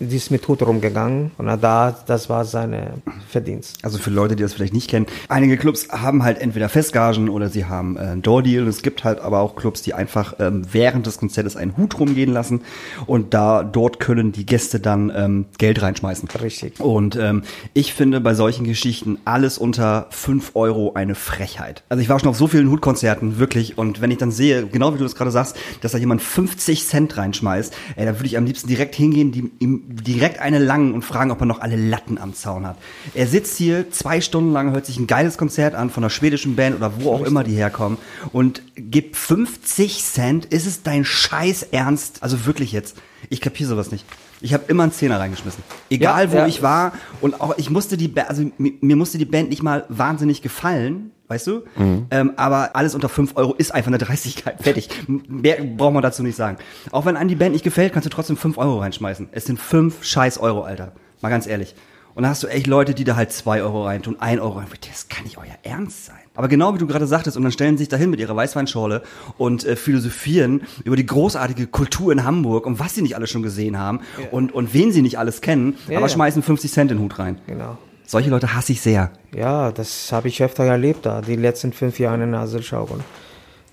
[0.00, 2.94] die ist mit Hut rumgegangen und da, das war seine
[3.28, 3.78] Verdienst.
[3.82, 7.48] Also für Leute, die das vielleicht nicht kennen, einige Clubs haben halt entweder Festgagen oder
[7.48, 8.66] sie haben äh, einen Door-Deal.
[8.66, 12.32] Es gibt halt aber auch Clubs, die einfach ähm, während des Konzertes einen Hut rumgehen
[12.32, 12.62] lassen
[13.06, 16.28] und da dort können die Gäste dann ähm, Geld reinschmeißen.
[16.40, 16.80] Richtig.
[16.80, 17.42] Und ähm,
[17.74, 21.84] ich finde bei solchen Geschichten alles unter 5 Euro eine Frechheit.
[21.88, 23.76] Also ich war schon auf so vielen Hutkonzerten, wirklich.
[23.78, 26.86] Und wenn ich dann sehe, genau wie du das gerade sagst, dass da jemand 50
[26.86, 30.94] Cent reinschmeißt, ey, da würde ich am liebsten direkt hingehen, die, ihm direkt eine langen
[30.94, 32.76] und fragen, ob er noch alle Latten am Zaun hat.
[33.14, 36.54] Er sitzt hier zwei Stunden lang, hört sich ein geiles Konzert an von einer schwedischen
[36.54, 37.98] Band oder wo auch immer die herkommen
[38.32, 40.44] und gibt 50 Cent.
[40.46, 42.22] Ist es dein Scheiß Ernst?
[42.22, 42.96] Also wirklich jetzt.
[43.30, 44.04] Ich kapiere sowas nicht.
[44.42, 45.62] Ich habe immer einen Zehner reingeschmissen.
[45.90, 46.46] Egal Ja, wo ja.
[46.46, 49.62] ich war und auch ich musste die Ba- also mir, mir musste die Band nicht
[49.62, 51.62] mal wahnsinnig gefallen, weißt du?
[52.10, 54.56] Ähm, aber alles unter 5 Euro ist einfach eine Dreistigkeit.
[54.62, 54.88] Fertig.
[55.06, 56.56] Mehr braucht man dazu nicht sagen.
[56.90, 59.28] Auch wenn einem die Band nicht gefällt, kannst du trotzdem 5 Euro reinschmeißen.
[59.32, 60.92] Es sind 5 scheiß Euro, Alter.
[61.20, 61.74] Mal ganz ehrlich.
[62.14, 64.66] Und dann hast du echt Leute, die da halt 2 Euro reintun, 1 Euro rein.
[64.90, 66.16] Das kann nicht euer Ernst sein.
[66.36, 69.02] Aber genau wie du gerade sagtest, und dann stellen sie sich dahin mit ihrer Weißweinschorle
[69.36, 73.42] und äh, philosophieren über die großartige Kultur in Hamburg und was sie nicht alles schon
[73.42, 76.12] gesehen haben und, und wen sie nicht alles kennen, Ja, aber ja.
[76.12, 77.38] schmeißen 50 Cent in den Hut rein.
[77.46, 77.76] Genau.
[78.06, 79.10] Solche Leute hasse ich sehr.
[79.34, 83.02] Ja, das habe ich öfter erlebt da, die letzten fünf Jahre in Aselschaukeln.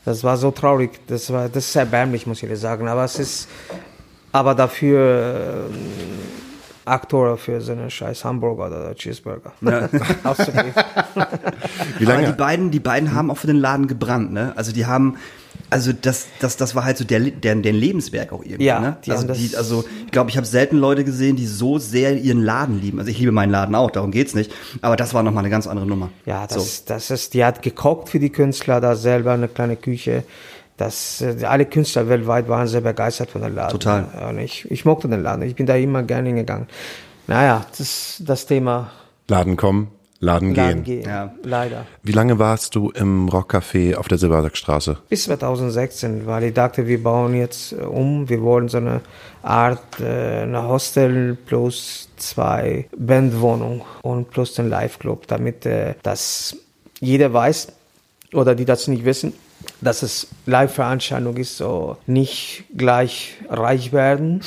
[0.06, 2.88] Das war so traurig, das war, das ist erbärmlich, muss ich dir sagen.
[2.88, 3.48] Aber es ist,
[4.32, 5.74] aber dafür äh,
[6.88, 9.52] Aktor für so einen scheiß Hamburger oder Cheeseburger
[10.24, 10.74] auszugeben.
[12.00, 12.28] Wie Aber lange?
[12.28, 14.54] die beiden, die beiden haben auch für den Laden gebrannt, ne?
[14.56, 15.18] Also die haben,
[15.70, 18.98] also das, das, das war halt so der, der, der Lebenswerk auch irgendwie, Ja, ne?
[19.06, 22.42] die Also, die, also ich glaube, ich habe selten Leute gesehen, die so sehr ihren
[22.42, 23.00] Laden lieben.
[23.00, 24.54] Also ich liebe meinen Laden auch, darum geht's nicht.
[24.82, 26.10] Aber das war nochmal eine ganz andere Nummer.
[26.26, 26.56] Ja, so.
[26.56, 30.24] das, das ist, die hat gekocht für die Künstler, da selber eine kleine Küche.
[30.78, 33.72] Das, äh, alle Künstler weltweit waren sehr begeistert von dem Laden.
[33.72, 34.06] Total.
[34.30, 36.68] Und ich, ich mochte den Laden, ich bin da immer gerne hingegangen.
[37.28, 38.92] Naja, das, das Thema
[39.28, 41.02] Laden kommen, Laden, Laden gehen.
[41.02, 41.34] gehen, Ja.
[41.44, 41.86] leider.
[42.04, 44.98] Wie lange warst du im Rockcafé auf der Silbersackstraße?
[45.10, 48.30] Bis 2016, weil ich dachte, wir bauen jetzt äh, um.
[48.30, 49.02] Wir wollen so eine
[49.44, 56.56] Art, äh, eine Hostel plus zwei Bandwohnungen und plus den Live-Club, damit äh, das
[57.00, 57.68] jeder weiß
[58.34, 59.34] oder die das nicht wissen,
[59.82, 64.42] dass es Live-Veranstaltung ist, so nicht gleich reich werden.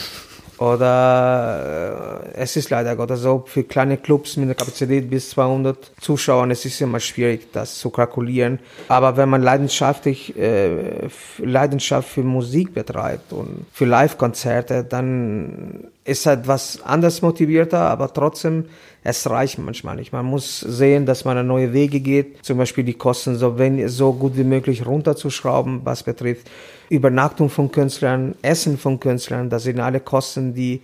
[0.60, 5.92] Oder äh, es ist leider Gottes so, für kleine Clubs mit einer Kapazität bis 200
[5.98, 8.58] Zuschauern, es ist immer schwierig, das zu kalkulieren.
[8.88, 16.46] Aber wenn man leidenschaftlich äh, Leidenschaft für Musik betreibt und für Live-Konzerte, dann ist halt
[16.46, 18.66] was anders motivierter, aber trotzdem,
[19.02, 20.12] es reicht manchmal nicht.
[20.12, 24.12] Man muss sehen, dass man neue Wege geht, zum Beispiel die Kosten so, wenn, so
[24.12, 26.50] gut wie möglich runterzuschrauben, was betrifft
[26.90, 30.80] Übernachtung von Künstlern, Essen von Künstlern, das sind alle Kosten, die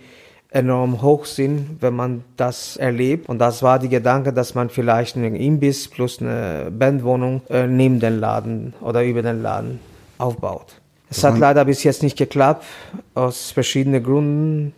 [0.49, 3.27] enorm hoch sind, wenn man das erlebt.
[3.27, 7.99] Und das war die Gedanke, dass man vielleicht einen Imbiss plus eine Bandwohnung äh, neben
[7.99, 9.79] den Laden oder über den Laden
[10.17, 10.81] aufbaut.
[11.09, 12.65] Es hat leider bis jetzt nicht geklappt,
[13.13, 14.73] aus verschiedenen Gründen.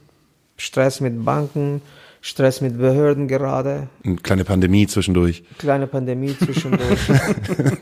[0.59, 1.81] Stress mit Banken,
[2.21, 5.41] Stress mit Behörden gerade, Eine kleine Pandemie zwischendurch.
[5.57, 6.99] kleine Pandemie zwischendurch.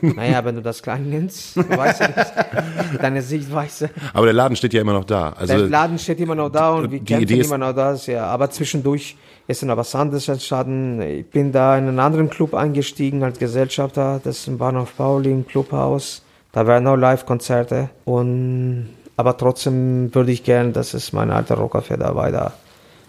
[0.00, 3.90] naja, wenn du das klein nennst, weißt du nicht, deine Sichtweise.
[4.12, 5.30] Aber der Laden steht ja immer noch da.
[5.30, 8.26] Also Der Laden steht immer noch da und wir die kämpfen immer noch da, ja.
[8.26, 9.16] Aber zwischendurch
[9.48, 11.02] ist noch was anderes entstanden.
[11.02, 15.32] Ich bin da in einen anderen Club eingestiegen als Gesellschafter, das ist im Bahnhof Pauli,
[15.32, 16.22] im Clubhaus.
[16.52, 22.00] Da werden auch Live-Konzerte und aber trotzdem würde ich gerne, dass es mein alter Rockerfest
[22.00, 22.52] da weiter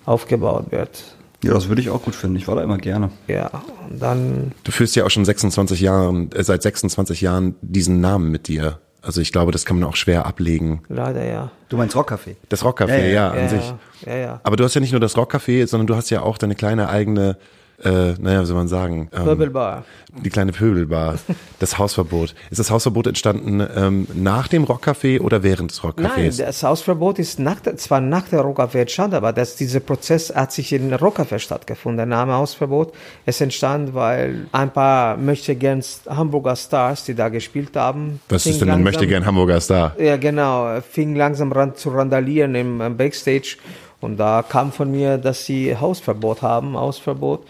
[0.05, 1.03] aufgebaut wird.
[1.43, 2.35] Ja, das würde ich auch gut finden.
[2.35, 3.11] Ich war da immer gerne.
[3.27, 3.49] Ja,
[3.89, 8.29] und dann du führst ja auch schon 26 Jahren, äh, seit 26 Jahren diesen Namen
[8.31, 8.79] mit dir.
[9.01, 10.81] Also ich glaube, das kann man auch schwer ablegen.
[10.89, 11.51] leider ja.
[11.69, 12.35] Du meinst Rockcafé?
[12.49, 13.73] Das Rockcafé, Ja, ja, ja, an ja, sich.
[14.05, 14.41] Ja, ja.
[14.43, 16.89] Aber du hast ja nicht nur das Rockcafé, sondern du hast ja auch deine kleine
[16.89, 17.37] eigene,
[17.83, 19.09] äh, naja, wie soll man sagen?
[19.13, 19.85] Ähm, Pöbelbar.
[20.23, 21.15] Die kleine Pöbelbar,
[21.59, 22.35] das Hausverbot.
[22.49, 26.37] Ist das Hausverbot entstanden ähm, nach dem Rockcafé oder während des Nein, Rockcafés?
[26.37, 30.51] das Hausverbot ist nach der, zwar nach der Rockcafé entstanden, aber das, dieser Prozess hat
[30.51, 31.97] sich in Rockcafé stattgefunden.
[31.97, 32.93] Der Name Hausverbot
[33.25, 38.19] ist entstanden, weil ein paar möchte gern Hamburger Stars, die da gespielt haben.
[38.29, 39.95] Was ist denn ein möchte gern Hamburger Star?
[39.99, 43.57] Ja, genau, fing langsam ran zu randalieren im, im Backstage
[44.01, 47.45] und da kam von mir, dass sie Hausverbot haben, Hausverbot.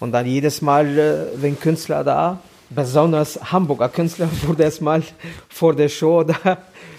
[0.00, 5.02] Und dann jedes Mal, äh, wenn Künstler da, besonders Hamburger Künstler, wurde es mal
[5.48, 6.58] vor der Show da,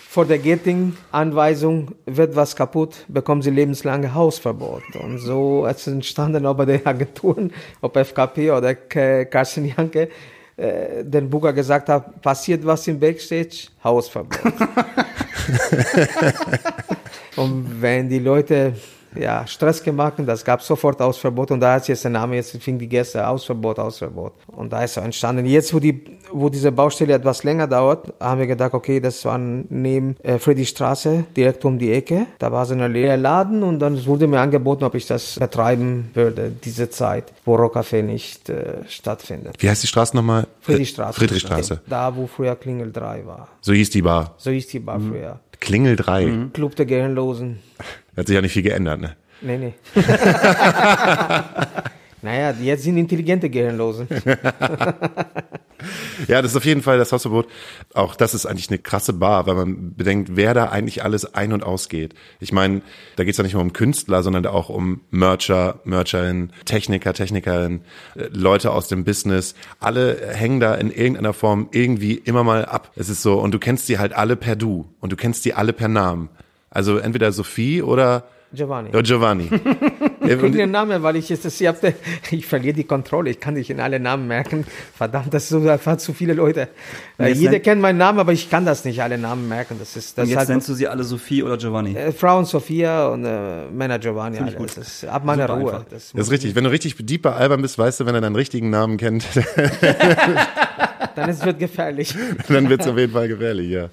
[0.10, 4.84] vor der Getting-Anweisung, wird was kaputt, bekommen sie lebenslange Hausverbot.
[5.02, 10.10] Und so ist entstanden, ob bei den Agenturen, ob FKP oder Carsten Janke,
[10.58, 14.39] äh, den Booker gesagt hat, passiert was im Backstage, Hausverbot.
[17.36, 18.74] Und wenn die Leute
[19.15, 22.56] ja, Stress gemacht haben, das gab sofort Ausverbot und da hat jetzt der Name, jetzt
[22.62, 24.34] fing die Gäste Ausverbot, Ausverbot.
[24.47, 25.45] Und da ist er entstanden.
[25.45, 29.38] Jetzt, wo die, wo diese Baustelle etwas länger dauert, haben wir gedacht, okay, das war
[29.38, 32.28] neben äh, Friedrichstraße, direkt um die Ecke.
[32.39, 36.12] Da war so ein leerer Laden und dann wurde mir angeboten, ob ich das betreiben
[36.13, 39.56] würde, diese Zeit, wo Rockcafé nicht äh, stattfindet.
[39.60, 40.47] Wie heißt die Straße nochmal?
[40.62, 41.19] Friedrichstraße.
[41.19, 41.82] Friedrichstraße.
[41.88, 43.47] Da, wo früher Klingel 3 war.
[43.62, 44.36] So hieß die Bar.
[44.38, 45.39] So hieß die Bar früher.
[45.60, 46.49] Klingel 3.
[46.54, 47.60] Club der Gehirnlosen.
[48.15, 49.15] Hat sich ja nicht viel geändert, ne?
[49.41, 49.73] Nee, nee.
[52.21, 54.08] naja, jetzt sind intelligente Gehirnlosen.
[56.28, 57.47] Ja, das ist auf jeden Fall das Hausverbot.
[57.93, 61.54] Auch das ist eigentlich eine krasse Bar, weil man bedenkt, wer da eigentlich alles ein-
[61.54, 62.13] und ausgeht.
[62.39, 62.82] Ich meine,
[63.15, 67.82] da geht es ja nicht nur um Künstler, sondern auch um Mercher, Mercherinnen, Techniker, Technikerinnen,
[68.15, 69.56] äh, Leute aus dem Business.
[69.80, 72.91] Alle hängen da in irgendeiner Form irgendwie immer mal ab.
[72.95, 75.54] Es ist so, und du kennst die halt alle per Du und du kennst die
[75.54, 76.30] alle per Namen.
[76.74, 78.90] Also entweder Sophie oder Giovanni.
[78.90, 79.50] oder Giovanni.
[80.26, 81.76] Ja, Ich den Namen, weil ich jetzt ich, hab,
[82.32, 83.30] ich verliere die Kontrolle.
[83.30, 84.64] Ich kann nicht in alle Namen merken.
[84.96, 86.70] Verdammt, das sind einfach zu viele Leute.
[87.20, 89.76] Jetzt Jeder nenn- kennt meinen Namen, aber ich kann das nicht alle Namen merken.
[89.80, 91.94] Das ist das Und ist jetzt halt nennst du sie alle Sophie oder Giovanni.
[91.98, 94.38] äh, Frauen Sophia und äh, Männer Giovanni.
[94.38, 94.54] Alle.
[94.54, 94.70] gut.
[94.78, 95.86] Das ist ab meiner Super Ruhe.
[95.90, 96.56] Das, Das ist richtig.
[96.56, 99.26] Wenn du richtig deep bei Albern bist, weißt du, wenn er deinen richtigen Namen kennt,
[101.16, 102.16] Dann ist, wird gefährlich.
[102.48, 103.90] dann wird's auf jeden Fall gefährlich, ja.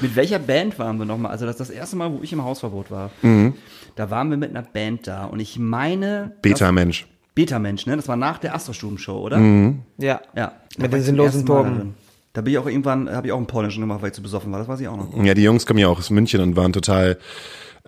[0.00, 1.30] Mit welcher Band waren wir nochmal?
[1.32, 3.10] Also das ist das erste Mal, wo ich im Hausverbot war.
[3.22, 3.54] Mhm.
[3.96, 6.32] Da waren wir mit einer Band da und ich meine...
[6.42, 7.06] Beta-Mensch.
[7.34, 7.96] Beta-Mensch, ne?
[7.96, 9.38] Das war nach der Astrostuben-Show, oder?
[9.38, 9.80] Mhm.
[9.98, 10.20] Ja.
[10.36, 10.52] Ja.
[10.76, 11.74] Da Mit den zum sinnlosen ersten Mal Torben.
[11.76, 11.94] darin.
[12.32, 14.52] Da bin ich auch irgendwann, habe ich auch einen polnischen gemacht, weil ich zu besoffen
[14.52, 14.58] war.
[14.60, 15.24] Das weiß ich auch noch.
[15.24, 17.18] Ja, die Jungs kommen ja auch aus München und waren total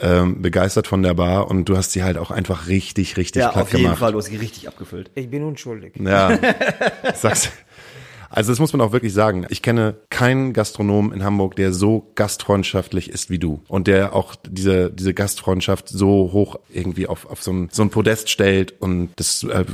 [0.01, 3.51] ähm, begeistert von der Bar und du hast sie halt auch einfach richtig, richtig Ja,
[3.51, 3.99] platt auf jeden gemacht.
[4.01, 4.13] Fall.
[4.13, 5.11] Du hast sie richtig abgefüllt.
[5.15, 5.93] Ich bin unschuldig.
[6.01, 6.37] Ja,
[7.15, 7.51] sag's.
[8.31, 9.45] Also das muss man auch wirklich sagen.
[9.51, 14.37] Ich kenne keinen Gastronom in Hamburg, der so gastfreundschaftlich ist wie du und der auch
[14.49, 19.11] diese diese Gastfreundschaft so hoch irgendwie auf auf so ein so ein Podest stellt und
[19.17, 19.65] das äh,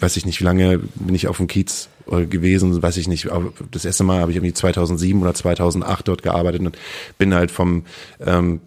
[0.00, 3.28] weiß ich nicht, wie lange bin ich auf dem Kiez äh, gewesen, weiß ich nicht.
[3.70, 6.78] Das erste Mal habe ich irgendwie 2007 oder 2008 dort gearbeitet und
[7.18, 7.84] bin halt vom
[8.24, 8.60] ähm,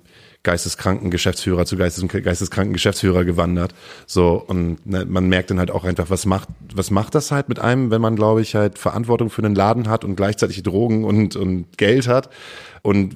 [0.44, 3.76] geisteskranken Geschäftsführer zu geistes, geisteskranken Geschäftsführer gewandert.
[4.08, 7.50] So, und ne, man merkt dann halt auch einfach, was macht, was macht das halt
[7.50, 11.04] mit einem, wenn man, glaube ich, halt Verantwortung für einen Laden hat und gleichzeitig Drogen
[11.04, 12.30] und, und Geld hat.
[12.82, 13.16] Und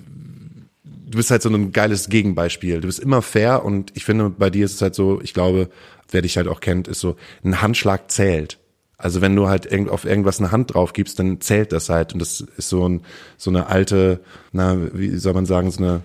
[0.83, 2.81] du bist halt so ein geiles Gegenbeispiel.
[2.81, 5.69] Du bist immer fair und ich finde, bei dir ist es halt so, ich glaube,
[6.11, 8.59] wer dich halt auch kennt, ist so, ein Handschlag zählt.
[8.97, 12.13] Also wenn du halt auf irgendwas eine Hand drauf gibst, dann zählt das halt.
[12.13, 13.01] Und das ist so ein,
[13.37, 16.01] so eine alte, na, wie soll man sagen, so eine,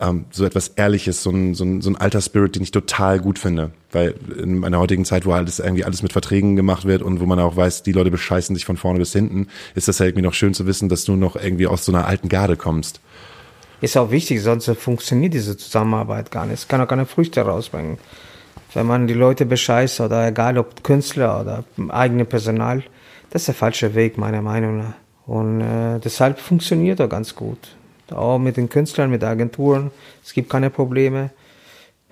[0.00, 3.18] ähm, so etwas Ehrliches, so ein, so, ein, so ein alter Spirit, den ich total
[3.18, 3.72] gut finde.
[3.90, 7.26] Weil in meiner heutigen Zeit, wo alles irgendwie alles mit Verträgen gemacht wird und wo
[7.26, 10.26] man auch weiß, die Leute bescheißen sich von vorne bis hinten, ist das halt irgendwie
[10.26, 13.00] noch schön zu wissen, dass du noch irgendwie aus so einer alten Garde kommst.
[13.80, 16.60] Ist auch wichtig, sonst funktioniert diese Zusammenarbeit gar nicht.
[16.60, 17.98] Es kann auch keine Früchte rausbringen.
[18.74, 22.82] Wenn man die Leute bescheißt oder egal ob Künstler oder eigene Personal,
[23.30, 24.94] das ist der falsche Weg, meiner Meinung nach.
[25.26, 27.58] Und äh, deshalb funktioniert er ganz gut.
[28.12, 29.90] Auch mit den Künstlern, mit Agenturen,
[30.24, 31.30] es gibt keine Probleme.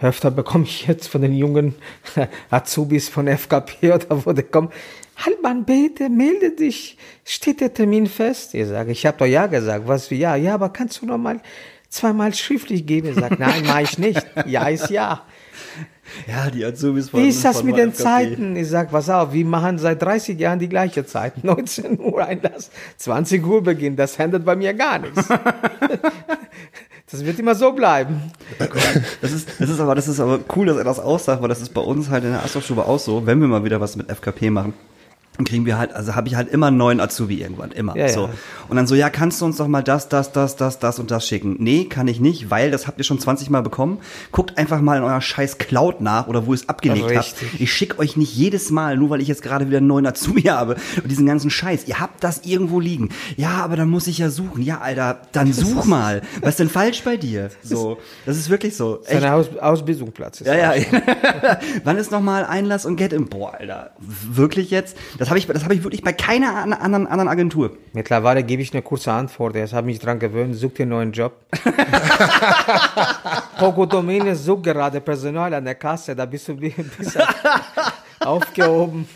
[0.00, 1.74] Öfter bekomme ich jetzt von den jungen
[2.50, 4.70] Azubis von FKP oder wo die kommen,
[5.16, 8.54] Halbmann, bitte, melde dich, steht der Termin fest?
[8.54, 11.16] Ich sage, ich habe doch ja gesagt, was für ja, ja, aber kannst du noch
[11.16, 11.40] mal
[11.88, 13.08] zweimal schriftlich geben?
[13.08, 14.26] Ich sage, nein, mache ich nicht.
[14.44, 15.22] Ja ist ja.
[16.26, 17.94] Ja, die Azubis von Wie ist das mit den.
[17.94, 18.56] Zeiten?
[18.56, 21.44] Ich sag, pass auf, wir machen seit 30 Jahren die gleiche Zeit.
[21.44, 23.96] 19 Uhr Einlass, 20 Uhr Beginn.
[23.96, 25.28] Das ändert bei mir gar nichts.
[27.08, 28.20] Das wird immer so bleiben.
[29.22, 31.62] Das ist, das ist aber, das ist aber cool, dass er das aussagt, weil das
[31.62, 34.10] ist bei uns halt in der Astrostube auch so, wenn wir mal wieder was mit
[34.10, 34.74] FKP machen.
[35.36, 37.96] Dann kriegen wir halt, also habe ich halt immer einen neuen Azubi irgendwann, immer.
[37.96, 38.22] Ja, so.
[38.22, 38.30] ja.
[38.68, 41.10] Und dann so, ja, kannst du uns doch mal das, das, das, das, das und
[41.10, 41.56] das schicken?
[41.58, 43.98] Nee, kann ich nicht, weil das habt ihr schon 20 Mal bekommen.
[44.32, 47.40] Guckt einfach mal in eurer scheiß Cloud nach oder wo ihr es abgelegt habt.
[47.42, 47.60] Richtig.
[47.60, 50.42] Ich schicke euch nicht jedes Mal, nur weil ich jetzt gerade wieder einen neuen Azubi
[50.48, 51.86] habe und diesen ganzen Scheiß.
[51.86, 53.10] Ihr habt das irgendwo liegen.
[53.36, 54.62] Ja, aber dann muss ich ja suchen.
[54.62, 56.22] Ja, Alter, dann such mal.
[56.40, 57.50] Was ist denn falsch bei dir?
[57.62, 59.00] So, das ist wirklich so.
[59.02, 60.86] Seine Aus Ausbildungsplatz ist Ja, ja.
[61.84, 63.26] Wann ist nochmal Einlass und Get in?
[63.28, 63.90] Boah, Alter.
[63.98, 64.96] Wirklich jetzt?
[65.18, 67.76] Das habe ich, das habe ich wirklich bei keiner an- anderen, anderen Agentur.
[67.92, 69.56] Mittlerweile gebe ich eine kurze Antwort.
[69.56, 70.54] Ich habe mich dran gewöhnt.
[70.56, 71.32] Such dir einen neuen Job.
[73.58, 76.14] Poco Domene sucht gerade Personal an der Kasse.
[76.14, 76.90] Da bist du ein bisschen
[78.20, 79.08] aufgehoben.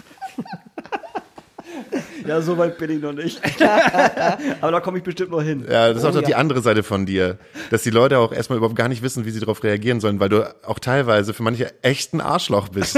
[2.26, 3.40] Ja, so weit bin ich noch nicht.
[4.60, 5.64] Aber da komme ich bestimmt noch hin.
[5.68, 6.36] Ja, das ist auch Oh, doch die ja.
[6.36, 7.38] andere Seite von dir,
[7.70, 10.28] dass die Leute auch erstmal überhaupt gar nicht wissen, wie sie darauf reagieren sollen, weil
[10.28, 12.96] du auch teilweise für manche echt ein Arschloch bist.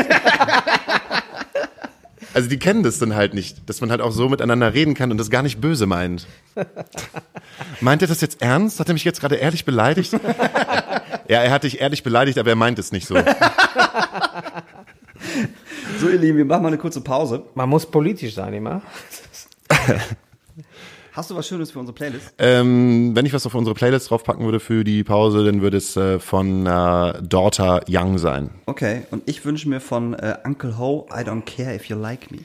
[2.34, 5.10] Also die kennen das dann halt nicht, dass man halt auch so miteinander reden kann
[5.10, 6.26] und das gar nicht böse meint.
[7.80, 8.80] Meint er das jetzt ernst?
[8.80, 10.16] Hat er mich jetzt gerade ehrlich beleidigt?
[11.28, 13.14] Ja, er hat dich ehrlich beleidigt, aber er meint es nicht so.
[15.98, 17.44] So, ihr Lieben, wir machen mal eine kurze Pause.
[17.54, 18.82] Man muss politisch sein immer.
[21.12, 22.32] Hast du was Schönes für unsere Playlist?
[22.38, 25.94] Ähm, wenn ich was auf unsere Playlist draufpacken würde für die Pause, dann würde es
[25.94, 28.48] äh, von äh, Daughter Young sein.
[28.64, 32.30] Okay, und ich wünsche mir von äh, Uncle Ho, I don't care if you like
[32.30, 32.38] me.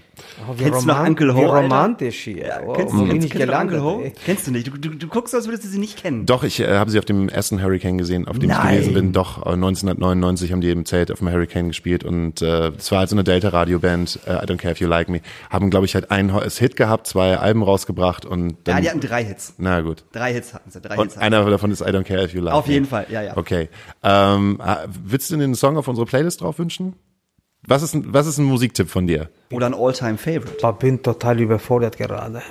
[0.48, 2.46] Oh, wie Kennst du noch Uncle Ho, Wie romantisch hier.
[2.48, 3.54] Ja, wow, kennst, bin kennst, ich kennst?
[3.54, 4.02] Uncle Ho?
[4.04, 4.14] ey?
[4.26, 4.68] Kennst du nicht?
[4.68, 6.26] Du, du, du guckst, als würdest du sie nicht kennen.
[6.26, 8.76] Doch, ich äh, habe sie auf dem ersten Hurricane gesehen, auf dem Nein.
[8.76, 9.14] ich gewesen bin.
[9.14, 13.00] Doch, äh, 1999 haben die im Zelt auf dem Hurricane gespielt und äh, es war
[13.00, 15.22] halt so eine Delta-Radio-Band, äh, I Don't Care If You Like Me.
[15.50, 18.82] Haben, glaube ich, halt einen Ho- Hit gehabt, zwei Alben rausgebracht und Ja, dann...
[18.82, 19.54] die hatten drei Hits.
[19.58, 20.04] na gut.
[20.12, 20.82] Drei Hits hatten sie.
[20.82, 22.74] Drei Hits Und hatten einer davon ist I Don't Care If You Like Auf Me.
[22.74, 23.38] jeden Fall, ja, ja.
[23.38, 23.70] Okay.
[24.04, 26.96] Ähm, äh, willst du den Song auf unsere Playlist drauf wünschen?
[27.68, 29.30] Was ist, ein, was ist ein Musiktipp von dir?
[29.52, 30.56] Oder ein All-Time-Favorite.
[30.58, 32.42] Ich bin total überfordert gerade.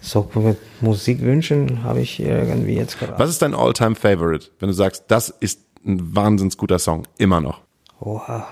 [0.00, 3.18] So mit Musikwünschen habe ich irgendwie jetzt gerade.
[3.18, 4.48] Was ist dein All-Time Favorite?
[4.58, 7.60] Wenn du sagst, das ist ein wahnsinns guter Song, immer noch.
[8.00, 8.48] Oha.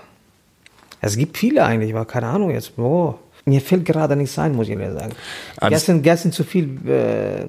[1.00, 2.78] Es gibt viele eigentlich, aber keine Ahnung jetzt.
[2.78, 3.14] Oh.
[3.46, 5.14] Mir fällt gerade nichts ein, muss ich ehrlich sagen.
[5.70, 7.46] Gestern, gestern zu viel äh,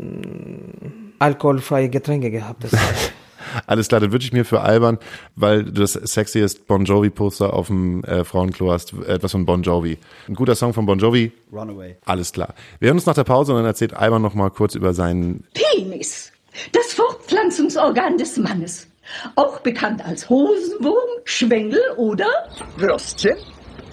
[1.20, 2.64] alkoholfreie Getränke gehabt.
[2.64, 2.72] Das
[3.68, 4.98] Alles klar, dann wünsche ich mir für Alban,
[5.36, 9.62] weil du das sexiest Bon Jovi Poster auf dem äh, Frauenklo hast, etwas von Bon
[9.62, 9.98] Jovi.
[10.28, 11.32] Ein guter Song von Bon Jovi.
[11.52, 11.98] Runaway.
[12.06, 12.54] Alles klar.
[12.80, 15.46] Wir hören uns nach der Pause und dann erzählt Alban noch mal kurz über seinen
[15.54, 16.32] Penis,
[16.72, 18.88] das Fortpflanzungsorgan des Mannes.
[19.36, 22.28] Auch bekannt als Hosenwurm, Schwengel oder
[22.78, 23.36] Würstchen?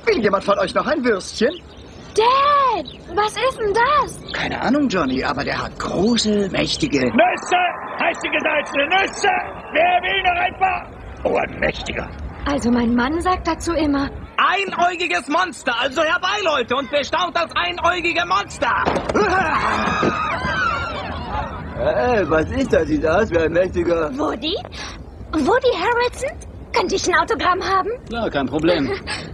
[0.05, 1.51] Will jemand von euch noch ein Würstchen?
[2.17, 4.33] Dad, was ist denn das?
[4.33, 7.01] Keine Ahnung, Johnny, aber der hat große, mächtige.
[7.01, 7.63] Nüsse!
[8.01, 9.29] Heiße gesalzene Nüsse!
[9.73, 10.91] Wer will noch ein paar?
[11.25, 12.09] Oh, ein mächtiger.
[12.47, 18.25] Also mein Mann sagt dazu immer, Einäugiges Monster, also herbei, Leute, und bestaunt das einäugige
[18.27, 18.85] Monster!
[21.79, 22.89] Hey, was ist das?
[22.89, 24.11] Sieht aus wie ein mächtiger.
[24.19, 24.57] Woody?
[25.33, 26.31] Woody Harrelson?
[26.73, 27.91] Könnte ich ein Autogramm haben?
[28.11, 28.91] Ja, kein Problem.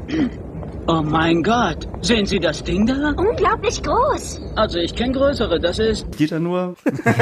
[0.88, 3.10] Oh mein Gott, sehen Sie das Ding da?
[3.16, 4.40] Unglaublich groß.
[4.56, 6.06] Also ich kenne größere, das ist...
[6.18, 6.74] Dieter nur.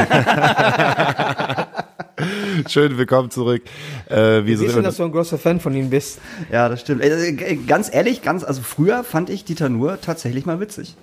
[2.68, 3.62] Schön, willkommen zurück.
[4.08, 6.20] Äh, wir wissen, dass du ein großer Fan von ihm bist.
[6.50, 7.02] Ja, das stimmt.
[7.02, 10.96] Äh, äh, Ganz ehrlich, ganz, also früher fand ich Dieter nur tatsächlich mal witzig.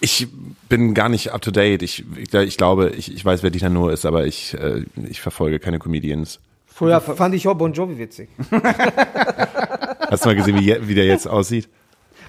[0.00, 0.28] ich
[0.68, 1.82] bin gar nicht up to date.
[1.82, 5.22] Ich, ich, ich glaube, ich, ich weiß, wer Dieter Nuhr ist, aber ich, äh, ich
[5.22, 6.38] verfolge keine Comedians.
[6.66, 8.28] Früher fand ich auch Bon Jovi witzig.
[10.10, 11.68] Hast du mal gesehen, wie, wie der jetzt aussieht?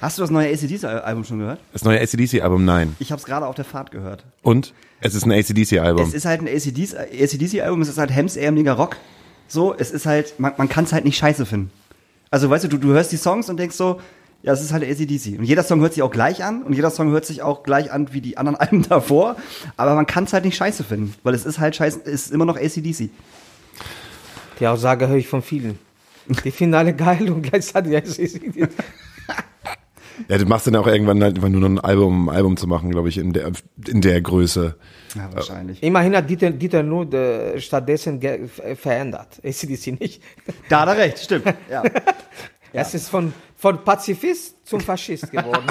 [0.02, 1.60] Hast du das neue ACDC-Album schon gehört?
[1.74, 2.96] Das neue ACDC-Album, nein.
[3.00, 4.26] Ich habe es gerade auf der Fahrt gehört.
[4.44, 4.74] Und?
[5.00, 6.04] Es ist ein ACDC-Album.
[6.06, 8.98] Es ist halt ein ACDC-Album, es ist halt hemsärmeliger Rock.
[9.48, 11.72] So, es ist halt, man, man kann es halt nicht scheiße finden.
[12.30, 14.02] Also, weißt du, du, du hörst die Songs und denkst so,
[14.44, 15.40] ja, es ist halt ACDC.
[15.40, 17.92] Und jeder Song hört sich auch gleich an und jeder Song hört sich auch gleich
[17.92, 19.36] an wie die anderen Alben davor.
[19.78, 22.32] Aber man kann es halt nicht scheiße finden, weil es ist halt scheiße, es ist
[22.32, 23.10] immer noch ACDC.
[24.60, 25.80] Die Aussage höre ich von vielen.
[26.44, 28.40] Die finden alle geil und gleichzeitig ja, es ist-
[30.30, 32.58] Ja, du machst dann auch irgendwann halt einfach nur noch ein Album, um ein Album
[32.58, 33.52] zu machen, glaube ich, in der,
[33.88, 34.76] in der Größe.
[35.16, 35.82] Ja, wahrscheinlich.
[35.84, 39.40] Immerhin hat Dieter, Dieter nur äh, stattdessen ge- f- verändert.
[39.44, 40.22] ACDC nicht.
[40.70, 41.46] Da hat er recht, stimmt.
[41.70, 41.84] Ja.
[42.74, 45.66] Es ist von, von Pazifist zum Faschist geworden.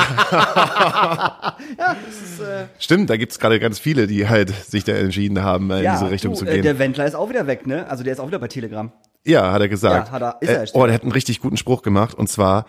[2.79, 6.33] Stimmt, da gibt's gerade ganz viele, die halt sich da entschieden haben, in diese Richtung
[6.33, 6.62] du, zu äh, gehen.
[6.62, 7.87] Der Wendler ist auch wieder weg, ne?
[7.88, 8.90] Also der ist auch wieder bei Telegram.
[9.26, 10.08] Ja, hat er gesagt.
[10.08, 12.14] Ja, hat er- ist er, äh, oh, der hat einen richtig guten Spruch gemacht.
[12.14, 12.66] Und zwar,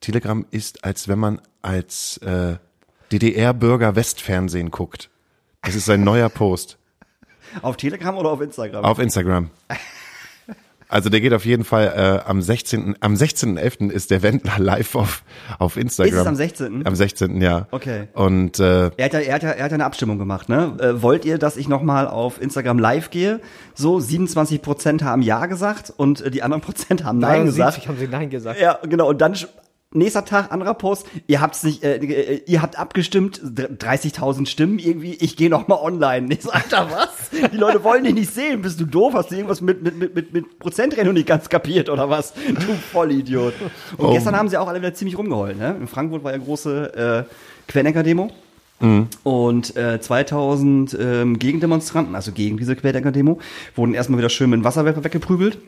[0.00, 2.56] Telegram ist, als wenn man als äh,
[3.12, 5.10] DDR-Bürger Westfernsehen guckt.
[5.62, 6.78] Das ist sein neuer Post
[7.62, 8.84] Auf Telegram oder auf Instagram?
[8.84, 9.50] auf Instagram.
[10.88, 12.96] Also der geht auf jeden Fall äh, am 16.
[13.00, 13.90] Am 16.11.
[13.90, 15.22] ist der Wendler live auf,
[15.58, 16.14] auf Instagram.
[16.14, 16.86] Ist es am 16.?
[16.86, 17.40] Am 16.
[17.42, 17.66] ja.
[17.70, 18.08] Okay.
[18.14, 20.76] Und äh, Er hat, ja, er, hat ja, er hat ja eine Abstimmung gemacht, ne?
[20.80, 23.40] Äh, wollt ihr, dass ich nochmal auf Instagram live gehe?
[23.74, 27.88] So, 27 Prozent haben Ja gesagt und äh, die anderen Prozent haben Nein 73 gesagt.
[27.88, 28.60] haben sie Nein gesagt.
[28.60, 29.08] Ja, genau.
[29.08, 29.34] Und dann
[29.92, 31.06] nächster Tag, anderer Post.
[31.26, 35.14] Ihr habt's nicht, äh, äh, ihr habt abgestimmt, dr- 30.000 Stimmen irgendwie.
[35.14, 36.28] Ich gehe nochmal online.
[36.34, 37.30] Ich so, Alter, was?
[37.52, 38.62] Die Leute wollen dich nicht sehen.
[38.62, 39.14] Bist du doof?
[39.14, 42.32] Hast du irgendwas mit mit mit mit, mit Prozentrechnung nicht ganz kapiert oder was?
[42.34, 43.54] Du Vollidiot.
[43.96, 44.12] Und Oh.
[44.12, 45.58] gestern haben sie auch alle wieder ziemlich rumgeheult.
[45.58, 45.76] Ne?
[45.80, 48.30] In Frankfurt war ja große äh, Querdenker-Demo.
[49.24, 53.40] Und äh, 2000 ähm, Gegendemonstranten, also gegen diese Querdenker-Demo,
[53.74, 55.58] wurden erstmal wieder schön mit dem Wasserwerfer weggeprügelt.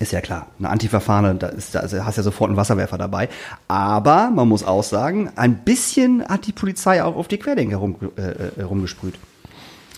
[0.00, 3.28] Ist ja klar, eine Antifa-Fahne, da ist, da hast ja sofort einen Wasserwerfer dabei.
[3.66, 7.96] Aber man muss auch sagen, ein bisschen hat die Polizei auch auf die Querdenker rum,
[8.16, 8.20] äh,
[8.60, 9.14] äh, rumgesprüht.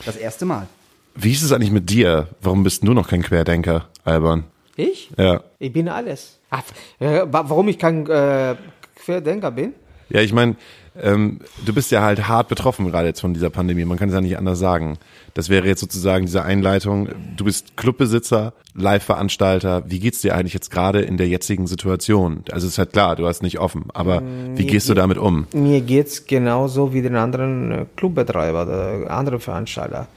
[0.07, 0.67] Das erste Mal.
[1.15, 2.29] wie ist es eigentlich mit dir?
[2.41, 4.45] Warum bist du noch kein Querdenker, Alban?
[4.77, 5.11] Ich?
[5.19, 5.43] Ja.
[5.59, 6.39] Ich bin alles.
[6.49, 6.63] Ach,
[6.99, 8.55] äh, wa- warum ich kein äh,
[8.97, 9.75] Querdenker bin?
[10.09, 10.57] Ja, ich meine,
[11.01, 13.85] ähm, du bist ja halt hart betroffen gerade jetzt von dieser Pandemie.
[13.85, 14.99] Man kann es ja nicht anders sagen.
[15.35, 17.09] Das wäre jetzt sozusagen diese Einleitung.
[17.37, 19.85] Du bist Clubbesitzer, Live-Veranstalter.
[19.87, 22.45] Wie geht's dir eigentlich jetzt gerade in der jetzigen Situation?
[22.51, 24.23] Also es ist halt klar, du hast nicht offen, aber
[24.55, 25.47] wie gehst du damit um?
[25.53, 30.09] Mir geht's genauso wie den anderen äh, Clubbetreiber oder anderen Veranstalter.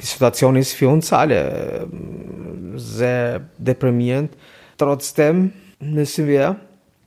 [0.00, 4.32] Die Situation ist für uns alle ähm, sehr deprimierend.
[4.78, 6.56] Trotzdem müssen wir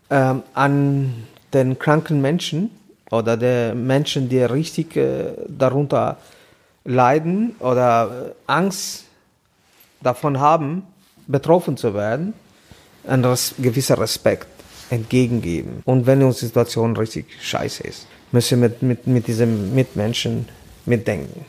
[0.10, 1.14] ähm, an
[1.54, 2.70] den kranken Menschen
[3.12, 6.18] oder der Menschen, die richtig äh, darunter
[6.86, 9.06] leiden oder äh, Angst
[10.02, 10.84] davon haben,
[11.28, 12.34] betroffen zu werden,
[13.08, 13.22] ein
[13.58, 14.48] gewisser Respekt
[14.90, 15.82] entgegengeben.
[15.86, 20.48] Und wenn unsere Situation richtig scheiße ist, müssen wir mit, mit, mit diesen Mitmenschen
[20.86, 21.46] mitdenken.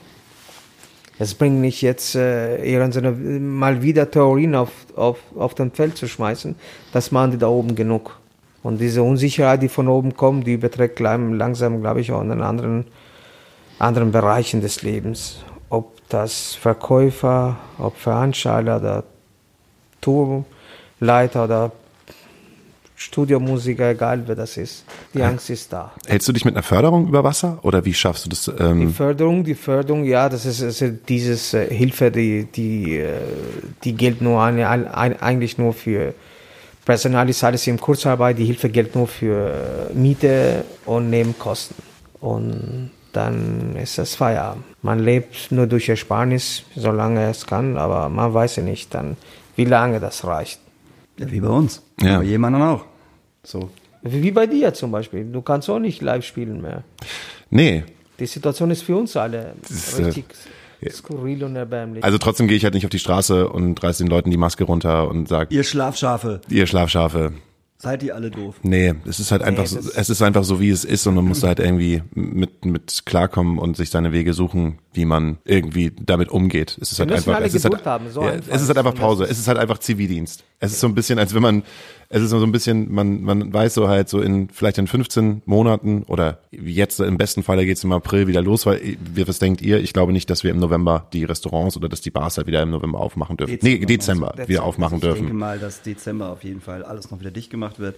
[1.18, 6.08] Es bringt nicht jetzt äh, irgendeine, mal wieder Theorien auf, auf, auf dem Feld zu
[6.08, 6.56] schmeißen,
[6.92, 8.18] das machen die da oben genug.
[8.62, 12.42] Und diese Unsicherheit, die von oben kommt, die überträgt langsam, glaube ich, auch in den
[12.42, 12.86] anderen,
[13.78, 15.38] anderen Bereichen des Lebens.
[15.68, 19.04] Ob das Verkäufer, ob Veranstalter oder
[20.00, 21.72] Tourleiter oder
[22.98, 24.84] Studiomusiker, egal wer das ist.
[25.12, 25.92] Die Angst ist da.
[26.06, 28.50] Hältst du dich mit einer Förderung über Wasser oder wie schaffst du das?
[28.58, 33.12] Ähm die Förderung, die Förderung, ja, das ist also dieses äh, Hilfe, die, die, äh,
[33.84, 36.14] die gilt nur eine, ein, eigentlich nur für
[36.86, 41.76] Personal, ist alles in Kurzarbeit, die Hilfe gilt nur für äh, Miete und Nebenkosten.
[42.20, 44.64] Und dann ist das Feierabend.
[44.82, 49.16] Man lebt nur durch Ersparnis, solange es kann, aber man weiß ja nicht dann,
[49.56, 50.60] wie lange das reicht.
[51.18, 51.82] Ja, wie bei uns.
[52.00, 52.18] Ja.
[52.18, 52.84] Bei jedem anderen auch.
[53.42, 53.70] So.
[54.02, 55.24] Wie bei dir zum Beispiel.
[55.24, 56.84] Du kannst auch nicht live spielen mehr.
[57.50, 57.84] nee.
[58.18, 60.24] Die Situation ist für uns alle ist, äh, richtig
[60.90, 62.02] skurril und erbärmlich.
[62.02, 64.64] Also trotzdem gehe ich halt nicht auf die Straße und reiß den Leuten die Maske
[64.64, 67.32] runter und sag, Ihr Schlafschafe, ihr Schlafschafe.
[67.78, 68.56] Seid ihr alle doof.
[68.62, 71.14] Nee, es ist halt einfach das so, es ist einfach so, wie es ist und
[71.14, 75.92] man muss halt irgendwie mit, mit klarkommen und sich seine Wege suchen, wie man irgendwie
[76.00, 76.78] damit umgeht.
[76.80, 78.94] Es ist halt einfach, es ist halt, haben, so ja, einfach es ist halt einfach
[78.94, 79.24] Pause.
[79.24, 80.44] Es ist halt einfach Zivildienst.
[80.58, 81.62] Es ist so ein bisschen, als wenn man,
[82.08, 85.42] es ist so ein bisschen, man, man weiß so halt so in, vielleicht in 15
[85.44, 89.60] Monaten oder jetzt im besten Falle geht es im April wieder los, weil, was denkt
[89.60, 89.80] ihr?
[89.80, 92.62] Ich glaube nicht, dass wir im November die Restaurants oder dass die Bars halt wieder
[92.62, 93.58] im November aufmachen dürfen.
[93.60, 94.48] nee, Dezember, du?
[94.48, 95.36] wieder aufmachen Ich denke dürfen.
[95.36, 97.96] mal, dass Dezember auf jeden Fall alles noch wieder dicht gemacht wird.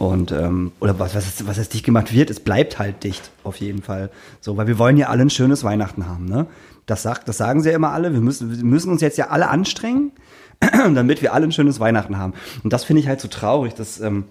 [0.00, 3.56] Und, ähm, oder was, was, was jetzt dicht gemacht wird, es bleibt halt dicht, auf
[3.56, 4.08] jeden Fall.
[4.40, 6.46] So, weil wir wollen ja alle ein schönes Weihnachten haben, ne?
[6.86, 8.14] Das sagt, das sagen sie ja immer alle.
[8.14, 10.12] Wir müssen, wir müssen uns jetzt ja alle anstrengen,
[10.60, 12.32] damit wir alle ein schönes Weihnachten haben.
[12.64, 14.24] Und das finde ich halt so traurig, dass, ähm,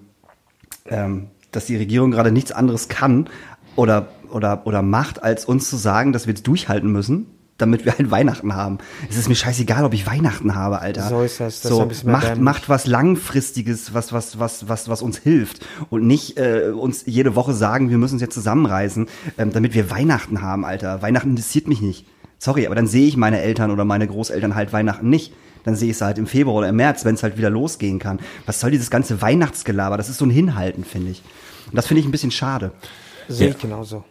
[0.88, 3.30] ähm, dass die Regierung gerade nichts anderes kann
[3.76, 7.28] oder, oder, oder macht, als uns zu sagen, dass wir jetzt durchhalten müssen,
[7.60, 8.80] damit wir halt Weihnachten haben.
[9.10, 11.07] Es ist mir scheißegal, ob ich Weihnachten habe, Alter.
[11.07, 11.62] So ist das.
[11.62, 15.66] Das ist so, bisschen macht, macht was langfristiges, was, was, was, was, was uns hilft
[15.89, 19.07] und nicht äh, uns jede Woche sagen, wir müssen uns jetzt zusammenreißen,
[19.38, 21.01] ähm, damit wir Weihnachten haben, Alter.
[21.01, 22.07] Weihnachten interessiert mich nicht.
[22.39, 25.34] Sorry, aber dann sehe ich meine Eltern oder meine Großeltern halt Weihnachten nicht.
[25.66, 27.99] Dann sehe ich sie halt im Februar oder im März, wenn es halt wieder losgehen
[27.99, 28.20] kann.
[28.45, 29.97] Was soll dieses ganze Weihnachtsgelaber?
[29.97, 31.22] Das ist so ein Hinhalten, finde ich.
[31.68, 32.72] Und das finde ich ein bisschen schade.
[33.28, 34.05] Sehe ich genauso.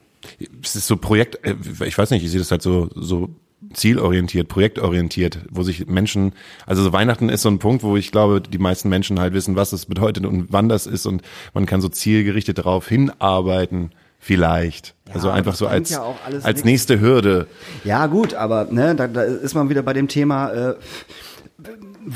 [0.62, 1.54] Es ist so Projekt, äh,
[1.84, 3.30] ich weiß nicht, ich sehe das halt so, so
[3.72, 6.32] zielorientiert, projektorientiert, wo sich Menschen,
[6.66, 9.56] also so Weihnachten ist so ein Punkt, wo ich glaube, die meisten Menschen halt wissen,
[9.56, 11.22] was es bedeutet und wann das ist und
[11.54, 14.94] man kann so zielgerichtet darauf hinarbeiten, vielleicht.
[15.12, 16.64] also aber einfach das so als, ja als nix.
[16.64, 17.46] nächste Hürde.
[17.84, 20.74] Ja, gut, aber ne, da, da ist man wieder bei dem Thema, äh,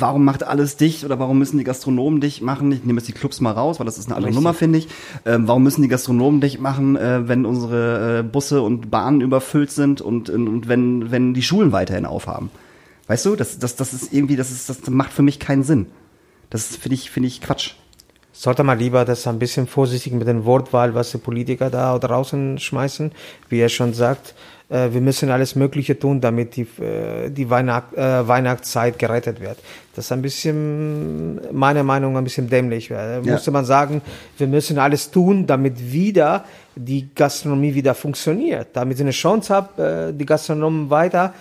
[0.01, 2.72] warum macht alles dicht oder warum müssen die Gastronomen dicht machen?
[2.72, 4.88] Ich nehme jetzt die Clubs mal raus, weil das ist eine andere Nummer, finde ich.
[5.24, 9.70] Ähm, warum müssen die Gastronomen dicht machen, äh, wenn unsere äh, Busse und Bahnen überfüllt
[9.70, 12.51] sind und, und wenn, wenn die Schulen weiterhin aufhaben?
[13.07, 15.86] Weißt du, das, das, das ist irgendwie, das ist, das macht für mich keinen Sinn.
[16.51, 17.74] Das finde ich, finde ich Quatsch.
[18.33, 22.59] Sollte man lieber das ein bisschen vorsichtig mit den Wortwahl, was die Politiker da draußen
[22.59, 23.12] schmeißen.
[23.51, 24.35] Wie er schon sagt,
[24.70, 29.59] äh, wir müssen alles Mögliche tun, damit die, äh, die Weihnacht, äh, Weihnachtszeit gerettet wird.
[29.95, 32.89] Das ist ein bisschen, meiner Meinung nach, ein bisschen dämlich.
[32.89, 33.33] Da Ja.
[33.33, 34.01] musste man sagen,
[34.39, 38.68] wir müssen alles tun, damit wieder die Gastronomie wieder funktioniert.
[38.72, 41.35] Damit sie eine Chance äh, die Gastronomen weiter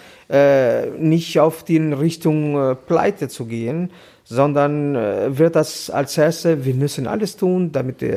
[0.98, 3.92] nicht auf die Richtung Pleite zu gehen,
[4.32, 8.16] sondern äh, wird das als erste, wir müssen alles tun, damit die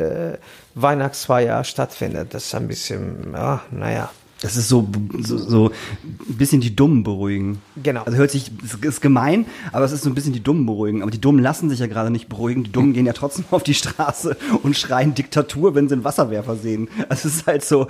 [0.77, 2.33] Weihnachtsfeier stattfindet.
[2.35, 4.11] Das ist ein bisschen, ja, naja.
[4.45, 4.86] Das ist so,
[5.20, 5.70] so, so
[6.28, 7.62] ein bisschen die Dummen beruhigen.
[7.82, 8.03] Genau.
[8.03, 11.01] Also hört sich, es ist gemein, aber es ist so ein bisschen die Dummen beruhigen.
[11.01, 12.62] Aber die Dummen lassen sich ja gerade nicht beruhigen.
[12.62, 16.57] Die Dummen gehen ja trotzdem auf die Straße und schreien Diktatur, wenn sie einen Wasserwerfer
[16.57, 16.88] sehen.
[17.09, 17.86] Also es ist halt so,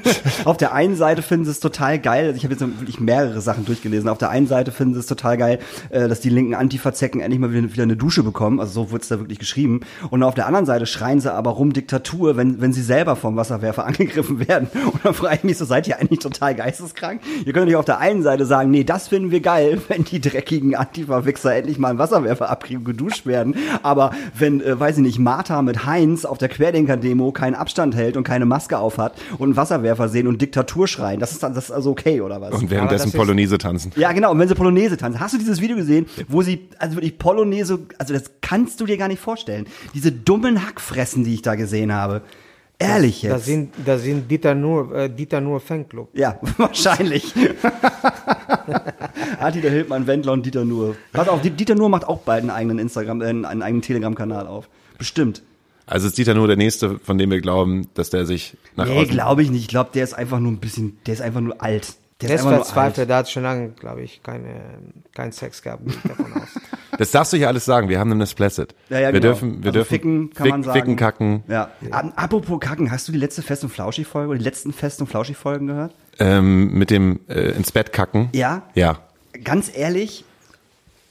[0.44, 2.26] auf der einen Seite finden sie es total geil.
[2.26, 4.10] Also ich habe jetzt wirklich mehrere Sachen durchgelesen.
[4.10, 7.40] Auf der einen Seite finden sie es total geil, äh, dass die linken Antifa-Zecken endlich
[7.40, 8.60] mal wieder, wieder eine Dusche bekommen.
[8.60, 9.80] Also so wurde es da wirklich geschrieben.
[10.10, 13.36] Und auf der anderen Seite schreien sie aber rum Diktatur, wenn, wenn sie selber vom
[13.36, 14.68] Wasserwerfer angegriffen werden.
[14.84, 17.20] Und dann frage ich mich so, seid ihr eigentlich total geisteskrank?
[17.44, 20.20] Ihr könnt nicht auf der einen Seite sagen, nee, das finden wir geil, wenn die
[20.20, 23.54] dreckigen Antifa-Wichser endlich mal einen Wasserwerfer abkriegen und geduscht werden.
[23.82, 28.16] Aber wenn, äh, weiß ich nicht, Martha mit Heinz auf der Querdenker-Demo keinen Abstand hält
[28.16, 31.64] und keine Maske aufhat und einen Wasserwerfer sehen und Diktatur schreien, das ist, dann- das
[31.66, 32.52] ist also okay, oder was?
[32.54, 33.92] Und währenddessen Polonaise tanzen.
[33.96, 34.32] Ja, genau.
[34.32, 35.20] Und wenn sie Polonaise tanzen.
[35.20, 38.96] Hast du dieses Video gesehen, wo sie, also wirklich Polonaise, also das kannst du dir
[38.96, 39.66] gar nicht vorstellen.
[39.94, 42.22] Diese dummen Hackfressen, die ich da gesehen habe.
[42.78, 43.46] Ehrlich Da jetzt?
[43.46, 46.08] sind, da sind Dieter Nur, äh, Dieter Nur Fanclub.
[46.12, 47.32] ja, wahrscheinlich.
[49.38, 50.96] Hat Dieter Hildmann, Wendler und Dieter Nuhr.
[51.12, 54.68] Pass auf, Dieter Nuhr macht auch bald einen eigenen Instagram, äh, einen eigenen Telegram-Kanal auf.
[54.98, 55.42] Bestimmt.
[55.86, 59.04] Also ist Dieter nur der Nächste, von dem wir glauben, dass der sich nach Nee,
[59.04, 59.62] glaube ich nicht.
[59.62, 61.94] Ich glaube, der ist einfach nur ein bisschen, der ist einfach nur alt.
[62.22, 62.66] Der, Der ist ist einfach nur alt.
[62.66, 64.48] verzweifelt, der hat schon lange, glaube ich, keine,
[65.14, 66.48] keinen Sex gehabt, gehe ich davon aus.
[66.98, 68.74] Das darfst du hier alles sagen, wir haben eine Placid.
[68.88, 69.32] Ja, ja, wir genau.
[69.32, 70.78] dürfen, wir also dürfen ficken kann fick- man sagen.
[70.78, 71.42] ficken, kacken.
[71.48, 71.70] Ja.
[72.16, 75.66] Apropos kacken, hast du die letzte Fest- und Flauschi-Folge oder die letzten Fest- und Flauschi-Folgen
[75.66, 75.94] gehört?
[76.18, 78.28] Ähm, mit dem äh, ins Bett kacken.
[78.32, 78.62] Ja.
[78.74, 78.98] Ja.
[79.42, 80.24] Ganz ehrlich,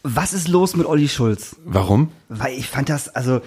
[0.03, 1.55] was ist los mit Olli Schulz?
[1.65, 2.09] Warum?
[2.29, 3.41] Weil ich fand das, also,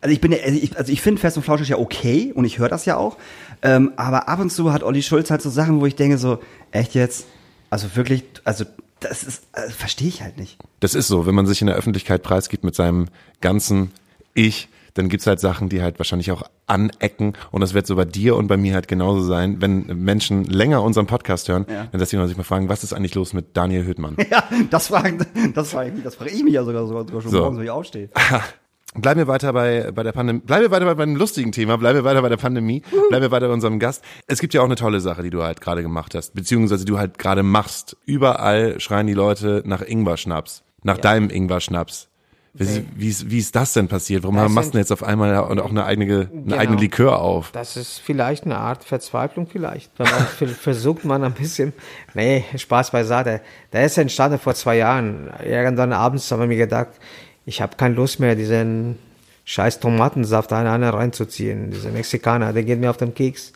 [0.00, 2.44] also ich bin, ja- also ich, also ich finde Fest und Flauschig ja okay und
[2.44, 3.16] ich höre das ja auch.
[3.62, 6.38] Ähm, aber ab und zu hat Olli Schulz halt so Sachen, wo ich denke so,
[6.72, 7.26] echt jetzt?
[7.68, 8.64] Also wirklich, also
[9.00, 10.58] das ist, also, verstehe ich halt nicht.
[10.80, 13.08] Das ist so, wenn man sich in der Öffentlichkeit preisgibt mit seinem
[13.40, 13.90] ganzen
[14.34, 18.04] Ich, dann gibt's halt Sachen, die halt wahrscheinlich auch anecken und das wird so bei
[18.04, 21.86] dir und bei mir halt genauso sein, wenn Menschen länger unseren Podcast hören, Ja.
[21.90, 24.16] dann dass sie sich mal fragen, was ist eigentlich los mit Daniel Hüttmann?
[24.30, 27.22] Ja, das frage das frag ich, mich- das frage ich mich ja sogar, sogar, sogar
[27.22, 27.38] schon So.
[27.38, 28.08] morgens, wenn ich aufstehe.
[28.94, 31.98] Bleiben wir weiter bei, bei der Pandemie, bleiben wir weiter bei einem lustigen Thema, bleiben
[31.98, 34.02] wir weiter bei der Pandemie, bleiben wir weiter bei unserem Gast.
[34.26, 36.98] Es gibt ja auch eine tolle Sache, die du halt gerade gemacht hast, beziehungsweise du
[36.98, 37.96] halt gerade machst.
[38.04, 42.08] Überall schreien die Leute nach Ingwer-Schnaps, nach deinem Ingwer-Schnaps.
[42.52, 44.24] Wie, ist- wie, ist, wie ist das denn passiert?
[44.24, 46.56] Warum Das machst du denn jetzt auf einmal auch eine eigene, eine Genau.
[46.56, 47.52] eigene Likör auf?
[47.52, 49.96] Das ist vielleicht eine Art Verzweiflung vielleicht.
[50.00, 50.08] Man
[50.60, 51.72] versucht man ein bisschen,
[52.14, 53.40] nee, Spaß beiseite.
[53.72, 55.30] Der ist entstanden vor zwei Jahren.
[55.44, 56.88] Irgendwann abends haben wir mir gedacht,
[57.46, 58.98] ich habe keine Lust mehr, diesen
[59.44, 61.70] scheiß Tomatensaft einer einer reinzuziehen.
[61.70, 63.52] Diese Mexikaner, der geht mir auf den Keks.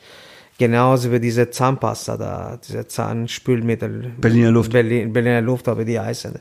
[0.57, 4.13] Genauso wie diese Zahnpasta da, diese Zahnspülmittel.
[4.19, 4.73] Berliner Luft.
[4.73, 6.33] Berlin, Berliner Luft, aber die heißen.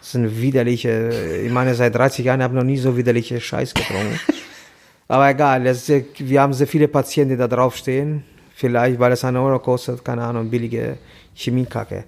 [0.00, 1.10] Das sind widerliche,
[1.44, 4.18] ich meine, seit 30 Jahren habe ich noch nie so widerliche Scheiß getrunken.
[5.08, 8.24] Aber egal, ist, wir haben sehr viele Patienten, die da draufstehen.
[8.54, 10.98] Vielleicht, weil es einen Euro kostet, keine Ahnung, billige
[11.34, 12.04] Chemiekacke.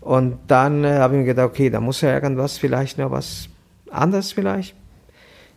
[0.00, 3.48] Und dann äh, habe ich mir gedacht, okay, da muss ja irgendwas, vielleicht noch was
[3.92, 4.74] anderes vielleicht.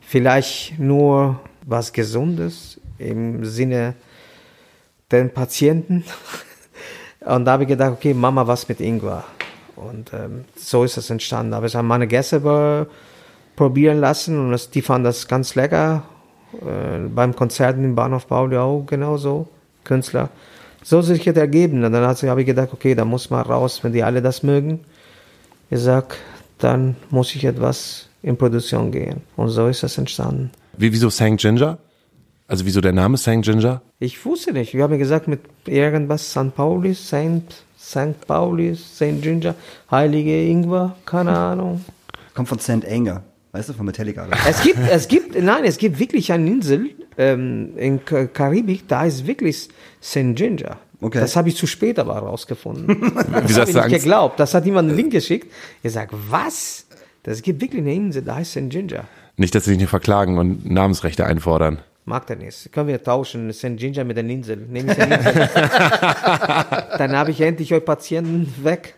[0.02, 3.96] Vielleicht nur was Gesundes im Sinne
[5.12, 6.04] den Patienten.
[7.26, 9.24] Und da habe ich gedacht, okay, Mama, was mit Ingwer?
[9.76, 11.54] Und ähm, so ist es entstanden.
[11.54, 12.88] Aber ich habe meine Gäste
[13.56, 16.04] probieren lassen und das, die fanden das ganz lecker.
[16.54, 19.48] Äh, beim Konzerten im Bahnhof Pauli auch genauso,
[19.84, 20.30] Künstler.
[20.84, 21.84] So sich das ergeben.
[21.84, 24.82] Und dann habe ich gedacht, okay, da muss man raus, wenn die alle das mögen.
[25.70, 26.16] Ich sag,
[26.60, 29.22] dann muss ich etwas in Produktion gehen.
[29.36, 30.50] Und so ist das entstanden.
[30.78, 31.38] Wie, wieso St.
[31.38, 31.78] Ginger?
[32.48, 33.42] Also wieso der Name St.
[33.42, 33.82] Ginger?
[34.00, 34.74] Ich wusste nicht.
[34.74, 36.54] Wir haben gesagt mit irgendwas St.
[36.56, 37.64] Pauli, St.
[37.80, 38.20] St.
[38.28, 39.22] Pauli, St.
[39.22, 39.54] Ginger,
[39.92, 41.84] Heilige Ingwer, keine Ahnung.
[42.34, 42.86] Kommt von St.
[42.88, 44.28] Anger, weißt du, von Metallica.
[44.50, 49.06] Es gibt, es gibt, nein, es gibt wirklich eine Insel ähm, in Ka- Karibik, da
[49.06, 49.70] ist wirklich
[50.02, 50.36] St.
[50.36, 50.78] Ginger.
[51.02, 51.20] Okay.
[51.20, 52.88] Das habe ich zu spät aber herausgefunden.
[53.02, 53.94] Wieso Das habe hast ich du nicht Angst?
[54.04, 54.40] geglaubt.
[54.40, 55.52] Das hat jemand einen Link geschickt.
[55.84, 56.85] Ich sage, was?
[57.26, 58.70] Das gibt wirklich eine Insel, da heißt St.
[58.70, 59.06] Ginger.
[59.36, 61.80] Nicht, dass sie dich nicht verklagen und Namensrechte einfordern.
[62.06, 62.72] Mag der nicht.
[62.72, 63.78] Können wir tauschen, St.
[63.78, 64.58] Ginger mit der Insel.
[64.58, 65.34] Nehme ich den Insel.
[66.98, 68.96] Dann habe ich endlich euch Patienten weg.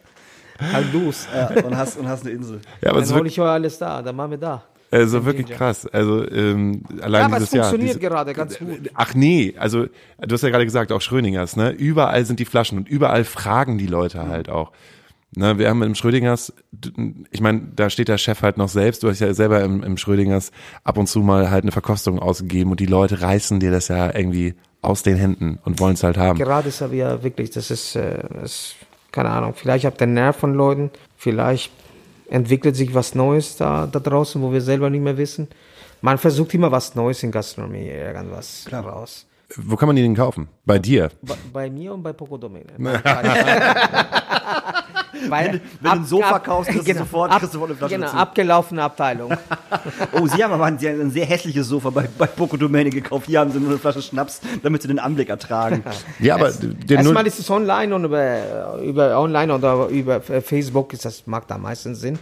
[0.60, 1.28] Halt los.
[1.34, 2.60] Ja, und hast, und hast eine Insel.
[2.82, 4.64] Ja, aber es Dann hole ich euch alles da, dann machen wir da.
[4.90, 5.86] Also wirklich krass.
[5.86, 7.64] Also ähm, allein Ja, aber es dieses Jahr.
[7.70, 8.90] funktioniert diese- gerade ganz gut.
[8.96, 11.70] Ach nee, also du hast ja gerade gesagt, auch Schrödingers, ne?
[11.72, 14.72] Überall sind die Flaschen und überall fragen die Leute halt auch.
[15.36, 16.54] Ne, wir haben im Schrödingers,
[17.32, 19.98] ich meine, da steht der Chef halt noch selbst, du hast ja selber im, im
[19.98, 20.52] Schrödingers
[20.84, 24.16] ab und zu mal halt eine Verkostung ausgegeben und die Leute reißen dir das ja
[24.16, 26.40] irgendwie aus den Händen und wollen es halt haben.
[26.40, 28.76] Gerade ist aber ja wirklich, das ist, äh, das,
[29.12, 31.72] keine Ahnung, vielleicht habt ihr Nerv von Leuten, vielleicht
[32.30, 35.50] entwickelt sich was Neues da, da draußen, wo wir selber nicht mehr wissen.
[36.02, 39.26] Man versucht immer was Neues in Gastronomie, irgendwas raus.
[39.56, 40.50] Wo kann man die denn kaufen?
[40.66, 41.10] Bei dir?
[41.22, 42.66] Bei, bei mir und bei Poco Domene.
[45.30, 47.96] Weil, wenn du ein Sofa kaufst, kriegst du sofort- ab, kriegst du sofort eine Flasche
[47.96, 48.18] Genau, dazu.
[48.18, 49.34] abgelaufene Abteilung.
[50.14, 53.26] Oh, sie haben aber ein, haben ein sehr hässliches Sofa bei, bei Poco Domäne gekauft.
[53.28, 55.84] Hier haben sie nur eine Flasche Schnaps, damit sie den Anblick ertragen.
[56.20, 61.06] Ja, aber der Erstmal ist es online und über, über online oder über Facebook ist
[61.06, 62.18] das macht am meisten Sinn.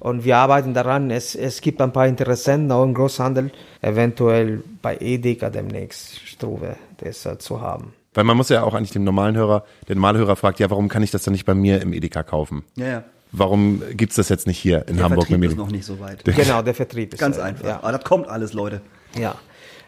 [0.00, 1.10] Und wir arbeiten daran.
[1.10, 7.24] Es, es gibt ein paar Interessenten auch im Großhandel, eventuell bei Edeka demnächst Struve das
[7.26, 7.92] äh, zu haben.
[8.14, 10.88] weil man muss ja auch eigentlich dem normalen Hörer, der normale Hörer fragt, ja, warum
[10.88, 12.64] kann ich das dann nicht bei mir im Edeka kaufen?
[12.76, 13.04] Ja, ja.
[13.32, 15.62] Warum gibt's das jetzt nicht hier in Der Hamburg Vertrieb mit ist mir?
[15.62, 16.24] noch nicht so weit.
[16.24, 17.64] Genau, der Vertrieb ist Ganz äh, einfach.
[17.64, 18.80] Ja, Aber das kommt alles, Leute.
[19.16, 19.36] ja.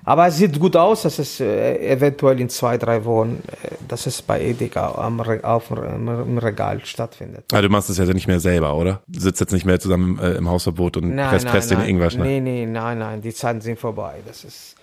[0.05, 4.07] Aber es sieht gut aus, dass es äh, eventuell in zwei, drei Wochen, äh, dass
[4.07, 7.44] es bei Edeka am, Re- auf, dem im Regal stattfindet.
[7.53, 9.03] Ah, du machst das ja nicht mehr selber, oder?
[9.07, 11.78] Du sitzt jetzt nicht mehr zusammen äh, im Hausverbot und Nein, presst, nein, presst den
[11.78, 11.88] nein.
[11.88, 12.26] Ingwer schnell.
[12.26, 14.14] Nee, nee, nein, nein, die Zeiten sind vorbei.
[14.26, 14.74] Das ist,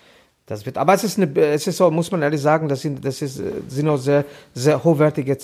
[0.47, 3.03] Das wird, aber es ist, eine, es ist so, muss man ehrlich sagen, das sind,
[3.05, 4.23] das ist, sind auch sehr,
[4.55, 5.37] sehr hochwertige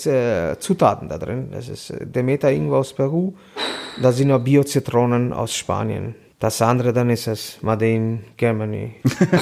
[0.57, 1.49] Zutaten da drin.
[1.51, 3.33] Das ist Demeter irgendwo aus Peru,
[4.01, 6.15] da sind auch Bio-Zitronen aus Spanien.
[6.45, 8.97] Das andere dann ist es Made in Germany,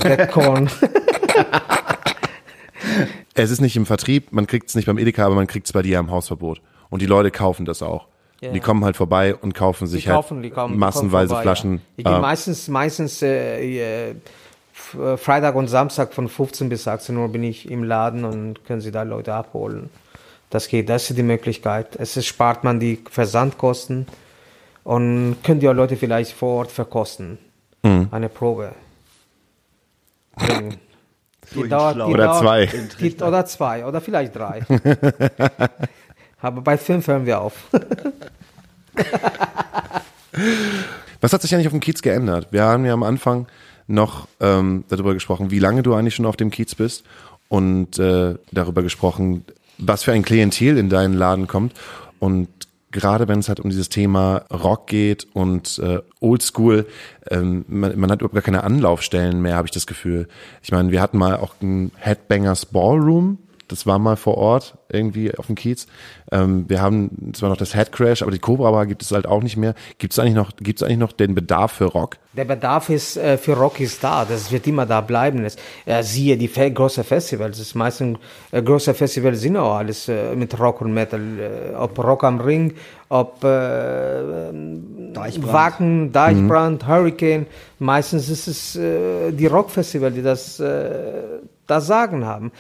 [0.06, 0.70] Red Corn.
[3.34, 5.74] Es ist nicht im Vertrieb, man kriegt es nicht beim Edeka, aber man kriegt es
[5.74, 6.62] bei dir am Hausverbot.
[6.90, 8.08] Und die Leute kaufen das auch.
[8.40, 8.54] Ja.
[8.54, 11.42] Die kommen halt vorbei und kaufen sich Die kaufen, halt kommen, die massenweise kommen vorbei,
[11.42, 11.74] Flaschen.
[11.74, 11.82] Ja.
[11.98, 17.18] Ich gehe äh, meistens, meistens äh, äh, äh, Freitag und Samstag von 15 bis 18
[17.18, 19.90] Uhr bin ich im Laden und können Sie da Leute abholen.
[20.52, 21.98] Das geht, das ist die Möglichkeit.
[21.98, 24.08] Es ist, spart man die Versandkosten
[24.84, 27.38] und können die auch Leute vielleicht vor Ort verkosten.
[27.84, 28.08] Mhm.
[28.12, 28.74] Eine Probe.
[31.56, 32.70] Die dauert, die Oder dauert, zwei.
[33.00, 34.66] Die, oder zwei, oder vielleicht drei.
[36.42, 37.54] Aber bei fünf hören wir auf.
[41.22, 42.48] Was hat sich eigentlich auf dem Kiez geändert?
[42.52, 43.48] Wir haben ja am Anfang
[43.88, 47.06] noch ähm, darüber gesprochen, wie lange du eigentlich schon auf dem Kiez bist
[47.50, 49.46] und äh, darüber gesprochen,
[49.78, 51.74] was für ein Klientel in deinen Laden kommt.
[52.20, 52.50] Und
[52.94, 56.88] gerade wenn es halt um dieses Thema Rock geht und äh, Oldschool,
[57.30, 60.30] ähm, man, man hat überhaupt gar keine Anlaufstellen mehr, habe ich das Gefühl.
[60.62, 65.36] Ich meine, wir hatten mal auch ein Headbangers Ballroom, das war mal vor Ort irgendwie
[65.36, 65.88] auf dem Kiez.
[66.32, 69.42] Ähm, wir haben zwar noch das Headcrash, aber die Cobra Bar gibt es halt auch
[69.42, 69.76] nicht mehr.
[69.98, 72.18] Gibt es eigentlich noch, gibt es eigentlich noch den Bedarf für Rock?
[72.34, 75.44] Der Bedarf ist äh, für Rock ist da, das wird immer da bleiben.
[75.44, 75.56] Das,
[75.86, 78.18] äh, siehe die fe großen Festivals, das meisten
[78.52, 82.40] äh, große Festivals sind auch alles äh, mit Rock und Metal, äh, ob Rock am
[82.40, 82.74] Ring,
[83.10, 84.52] ob äh,
[85.14, 85.54] Deichbrand.
[85.54, 87.46] Wacken, Deichbrand, Hurricane.
[87.80, 92.52] Meistens ist es äh, die Rockfestivals, die das, äh, das Sagen haben.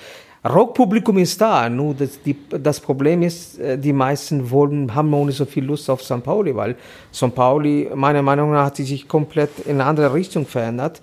[0.46, 5.26] Rockpublikum ist da, nur das, die, das Problem ist, äh, die meisten wollen, haben auch
[5.26, 6.22] nicht so viel Lust auf St.
[6.22, 6.76] Pauli, weil
[7.14, 7.34] St.
[7.34, 11.02] Pauli, meiner Meinung nach, hat sich komplett in eine andere Richtung verändert.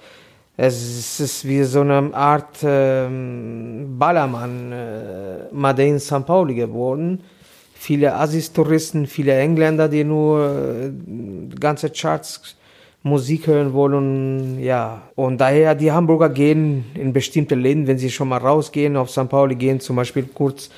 [0.58, 6.26] Es ist wie so eine Art ähm, Ballermann, äh, Made in St.
[6.26, 7.22] Pauli geworden.
[7.72, 10.90] Viele Assis-Touristen, viele Engländer, die nur äh,
[11.58, 12.56] ganze Charts
[13.02, 15.02] Musik hören wollen, ja.
[15.14, 19.28] Und daher, die Hamburger gehen in bestimmte Läden, wenn sie schon mal rausgehen, auf St.
[19.28, 20.70] Pauli gehen, zum Beispiel kurz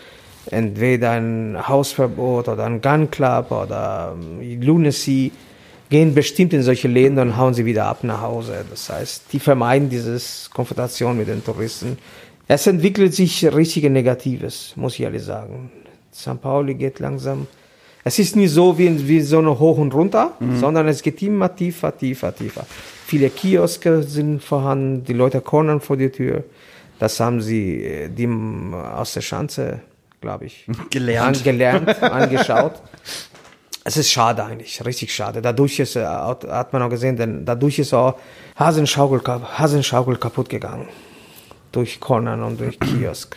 [0.50, 5.32] entweder ein Hausverbot oder ein Gun Club oder ähm, Lunacy,
[5.90, 8.64] gehen bestimmt in solche Läden und hauen sie wieder ab nach Hause.
[8.70, 11.98] Das heißt, die vermeiden dieses Konfrontation mit den Touristen.
[12.48, 15.70] Es entwickelt sich richtige Negatives, muss ich ehrlich sagen.
[16.14, 16.40] St.
[16.40, 17.46] Pauli geht langsam
[18.04, 21.54] es ist nicht so wie, wie so eine Hoch und runter, sondern es geht immer
[21.54, 22.66] tiefer, tiefer, tiefer.
[23.06, 26.44] Viele Kioske sind vorhanden, die Leute cornern vor die Tür.
[26.98, 29.80] Das haben sie äh, die m, aus der Schanze,
[30.20, 31.38] glaube ich, Gelernt.
[31.38, 32.80] An, gelernt, angeschaut.
[33.84, 35.42] Es ist schade eigentlich, richtig schade.
[35.42, 38.18] Dadurch ist, äh, hat man auch gesehen, denn dadurch ist auch
[38.56, 39.20] Hasenschaukel,
[39.58, 40.88] Hasenschaukel kaputt gegangen.
[41.72, 43.36] Durch Cornern und durch Kiosk.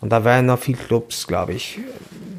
[0.00, 1.78] Und da werden noch viele Clubs, glaube ich.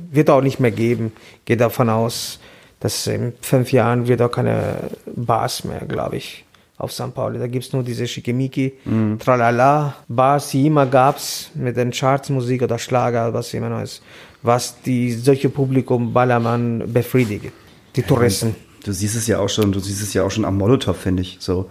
[0.10, 1.12] Wird auch nicht mehr geben.
[1.46, 2.40] Gehe davon aus,
[2.80, 6.46] dass in fünf Jahren wird auch keine Bars mehr, glaube ich,
[6.78, 7.14] auf St.
[7.14, 7.40] Pauli.
[7.40, 8.74] Da gibt's nur diese Schickimicki,
[9.20, 14.04] Tralala, Bars, die immer gab's mit den Chartsmusik oder Schlager, was immer noch ist,
[14.44, 17.52] was die solche Publikum Ballermann befriedigt.
[17.96, 18.56] Die Touristen.
[18.84, 21.24] Du siehst es ja auch schon, du siehst es ja auch schon am Molotow, finde
[21.24, 21.70] ich, so.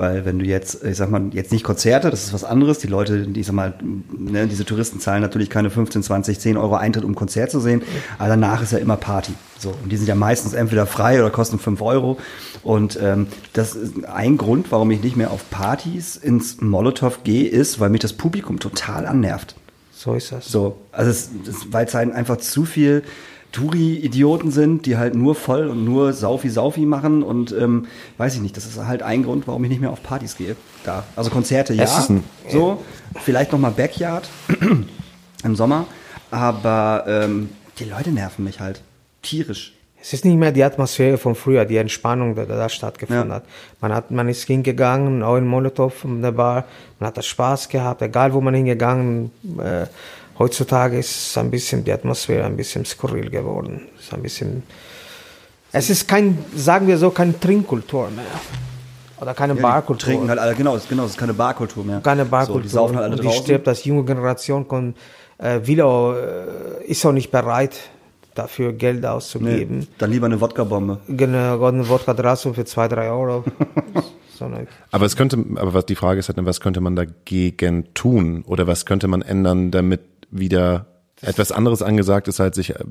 [0.00, 2.78] Weil wenn du jetzt, ich sag mal, jetzt nicht Konzerte, das ist was anderes.
[2.78, 3.74] Die Leute, die, ich sag mal,
[4.16, 7.60] ne, diese Touristen zahlen natürlich keine 15, 20, 10 Euro Eintritt, um ein Konzert zu
[7.60, 7.82] sehen.
[8.18, 9.34] Aber danach ist ja immer Party.
[9.58, 9.74] So.
[9.82, 12.16] Und die sind ja meistens entweder frei oder kosten 5 Euro.
[12.62, 17.46] Und ähm, das ist ein Grund, warum ich nicht mehr auf Partys ins Molotow gehe,
[17.50, 19.54] ist, weil mich das Publikum total annervt.
[19.92, 20.46] So ist das.
[20.46, 23.02] So, also es, es, weil es halt einfach zu viel
[23.52, 27.86] Touri-Idioten sind, die halt nur voll und nur Saufi-Saufi machen und ähm,
[28.18, 30.56] weiß ich nicht, das ist halt ein Grund, warum ich nicht mehr auf Partys gehe.
[30.84, 31.04] Da.
[31.16, 32.82] Also Konzerte, ja, Es ist ein- so,
[33.22, 34.28] vielleicht nochmal Backyard
[35.44, 35.86] im Sommer,
[36.30, 38.82] aber ähm, die Leute nerven mich halt
[39.22, 39.74] tierisch.
[40.02, 43.34] Es ist nicht mehr die Atmosphäre von früher, die Entspannung, die da stattgefunden Ja.
[43.34, 43.44] hat.
[43.82, 46.64] Man hat, man ist hingegangen, auch in Molotow, in der Bar,
[46.98, 49.30] man hat das Spaß gehabt, egal wo man hingegangen.
[49.58, 49.86] Äh,
[50.40, 53.82] heutzutage ist ein bisschen die Atmosphäre ein bisschen skurril geworden.
[53.96, 54.62] Es ist ein bisschen,
[55.70, 58.24] es ist kein, sagen wir so, keine Trinkkultur mehr.
[59.20, 60.06] Oder keine Ja, die Barkultur.
[60.08, 62.00] Trinken halt alle, genau, das, genau, das ist keine Barkultur mehr.
[62.00, 62.62] keine So, Barkultur.
[62.62, 64.94] die saufen halt alle und die stirbt, das junge Generation kon,
[65.38, 67.76] äh, will auch, äh, ist auch nicht bereit,
[68.34, 69.86] dafür Geld Nee, auszugeben.
[69.98, 71.00] dann lieber eine Wodka-Bombe.
[71.08, 73.44] Genau, eine Wodka Drasso für zwei, drei Euro.
[74.38, 77.92] so eine, Aber es könnte, aber was die Frage ist halt, was könnte man dagegen
[77.92, 78.42] tun?
[78.46, 80.00] Oder was könnte man ändern, damit
[80.30, 80.86] wieder
[81.22, 82.84] Etwas anderes angesagt ist halt, sich äh,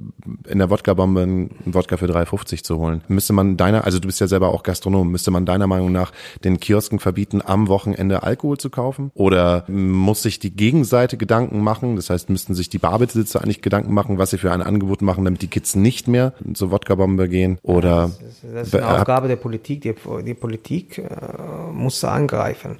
[0.47, 3.01] in der Wodka-Bombe einen Wodka für 3,50 zu holen.
[3.07, 6.11] Müsste man deiner, also du bist ja selber auch Gastronom, müsste man deiner Meinung nach
[6.43, 9.11] den Kiosken verbieten, am Wochenende Alkohol zu kaufen?
[9.15, 11.95] Oder muss sich die Gegenseite Gedanken machen?
[11.95, 15.25] Das heißt, müssten sich die Barbesitzer eigentlich Gedanken machen, was sie für ein Angebot machen,
[15.25, 17.57] damit die Kids nicht mehr zur Wodka-Bombe gehen?
[17.63, 18.11] Oder
[18.43, 19.81] Das ist eine Aufgabe der Politik.
[19.81, 22.77] Die, die Politik äh, muss angreifen.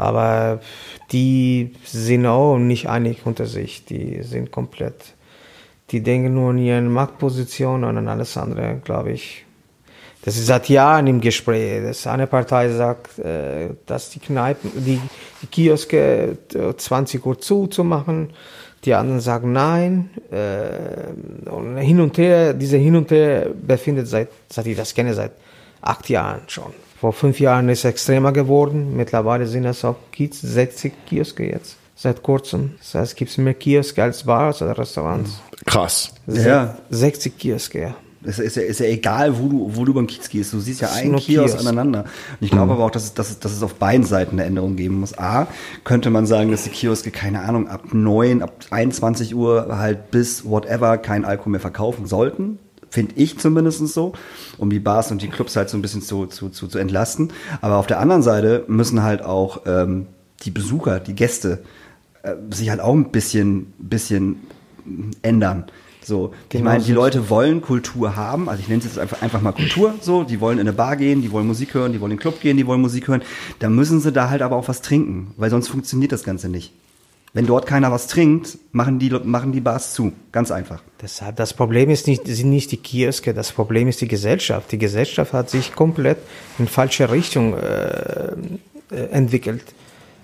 [0.00, 0.60] Aber
[1.12, 3.84] die sind auch nicht einig unter sich.
[3.84, 5.14] Die sind komplett,
[5.90, 9.44] die denken nur an ihre Machtposition und an alles andere, glaube ich.
[10.22, 11.82] Das ist seit Jahren im Gespräch.
[11.82, 15.00] Das eine Partei sagt, äh, dass die Kneipen, die,
[15.40, 18.30] die Kioske äh, 20 Uhr zu, zu machen.
[18.84, 20.10] Die anderen sagen nein.
[20.30, 25.14] Äh, und hin und her, diese Hin und Her befindet seit, seit ich das kenne,
[25.14, 25.32] seit
[25.80, 26.72] acht Jahren schon.
[27.00, 28.94] Vor fünf Jahren ist es extremer geworden.
[28.94, 31.76] Mittlerweile sind es auch Kiez, 60 Kioske jetzt.
[31.96, 32.72] Seit kurzem.
[32.78, 35.40] Das heißt, es gibt mehr Kioske als Bars oder Restaurants.
[35.64, 36.12] krass.
[36.26, 36.76] Ja.
[36.90, 37.94] 60 Kioske, ja.
[38.22, 40.52] Es ist ja, ist ja egal, wo du, wo du beim Kiez gehst.
[40.52, 41.60] Du siehst ja einen Kiosk, Kiosk.
[41.60, 42.00] aneinander.
[42.02, 44.44] Und ich glaube aber auch, dass es, dass, es, dass es auf beiden Seiten eine
[44.44, 45.18] Änderung geben muss.
[45.18, 45.46] A,
[45.84, 50.44] könnte man sagen, dass die Kioske, keine Ahnung, ab 9, ab 21 Uhr halt bis
[50.44, 52.58] whatever kein Alkohol mehr verkaufen sollten.
[52.90, 54.12] Finde ich zumindest so,
[54.58, 57.32] um die Bars und die Clubs halt so ein bisschen zu, zu, zu, zu entlasten.
[57.60, 60.06] Aber auf der anderen Seite müssen halt auch ähm,
[60.42, 61.62] die Besucher, die Gäste,
[62.22, 64.40] äh, sich halt auch ein bisschen, bisschen
[65.22, 65.66] ändern.
[66.02, 66.92] So, ich Genau meine, die.
[66.92, 70.40] Leute wollen Kultur haben, also ich nenne es jetzt einfach, einfach mal Kultur, so, die
[70.40, 72.56] wollen in eine Bar gehen, die wollen Musik hören, die wollen in den Club gehen,
[72.56, 73.22] die wollen Musik hören,
[73.58, 76.72] da müssen sie da halt aber auch was trinken, weil sonst funktioniert das Ganze nicht.
[77.32, 80.82] Wenn dort keiner was trinkt, machen die, machen die Bars zu, ganz einfach.
[81.00, 84.72] Deshalb, das Problem ist nicht, sind nicht die Kioske, das Problem ist die Gesellschaft.
[84.72, 86.18] Die Gesellschaft hat sich komplett
[86.58, 88.32] in falsche Richtung äh,
[88.90, 89.62] äh, entwickelt.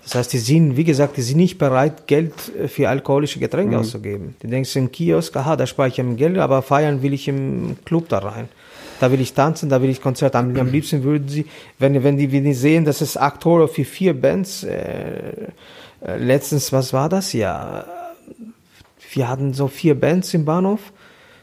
[0.02, 3.78] Das heißt, die sind, wie gesagt, die sind nicht bereit, Geld äh, für alkoholische Getränke
[3.78, 4.34] auszugeben.
[4.42, 7.76] Die denken im Kiosk, aha, da spare ich im Geld, aber feiern will ich im
[7.84, 8.48] Club da rein.
[8.98, 10.34] Da will ich tanzen, da will ich Konzert.
[10.34, 11.46] Am, am liebsten würden sie,
[11.78, 15.48] wenn, wenn, die, wenn die sehen, dass es acht Euro für vier Bands, äh,
[16.06, 17.32] letztens, was war das?
[17.32, 17.84] Ja,
[19.12, 20.92] wir hatten so vier Bands im Bahnhof.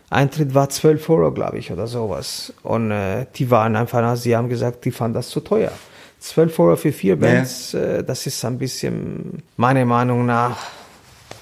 [0.10, 2.54] Eintritt war 12 Euro, glaube ich, oder sowas.
[2.62, 5.72] Und äh, die waren einfach, sie haben gesagt, die fanden das zu teuer.
[6.20, 10.56] 12 Euro für vier Bands, äh, das ist ein bisschen, meiner Meinung nach,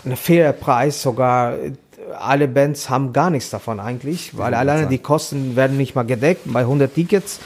[0.06, 1.02] ein fairer Preis.
[1.02, 1.74] Sogar äh,
[2.18, 6.42] alle Bands haben gar nichts davon eigentlich, weil alleine die Kosten werden nicht mal gedeckt
[6.46, 7.40] bei 100 Tickets.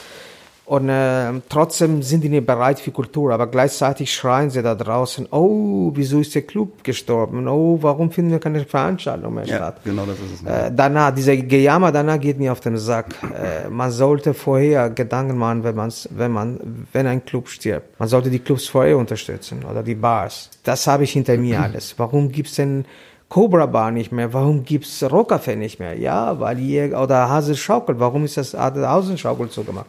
[0.65, 5.27] Und äh, trotzdem sind die nicht bereit für Kultur, aber gleichzeitig schreien sie da draußen,
[5.29, 7.47] oh, wieso ist der Club gestorben?
[7.47, 9.81] Oh, warum finden wir keine Veranstaltung mehr statt?
[9.83, 10.49] genau das ist es.
[10.49, 13.13] Äh, danach, dieser Gejammer danach geht mir auf den Sack.
[13.21, 17.99] Äh, man sollte vorher Gedanken machen, wenn, man's, wenn, man, wenn ein Club stirbt.
[17.99, 20.49] Man sollte die Clubs vorher unterstützen oder die Bars.
[20.63, 21.93] Das habe ich hinter mir alles.
[21.97, 22.85] Warum gibt's denn
[23.29, 24.33] Cobra Bar nicht mehr?
[24.33, 25.95] Warum gibt's Rockcafé nicht mehr?
[25.95, 29.85] Ja, weil ihr, oder Hase Schaukel, warum ist das Hausenschaukel zugemacht?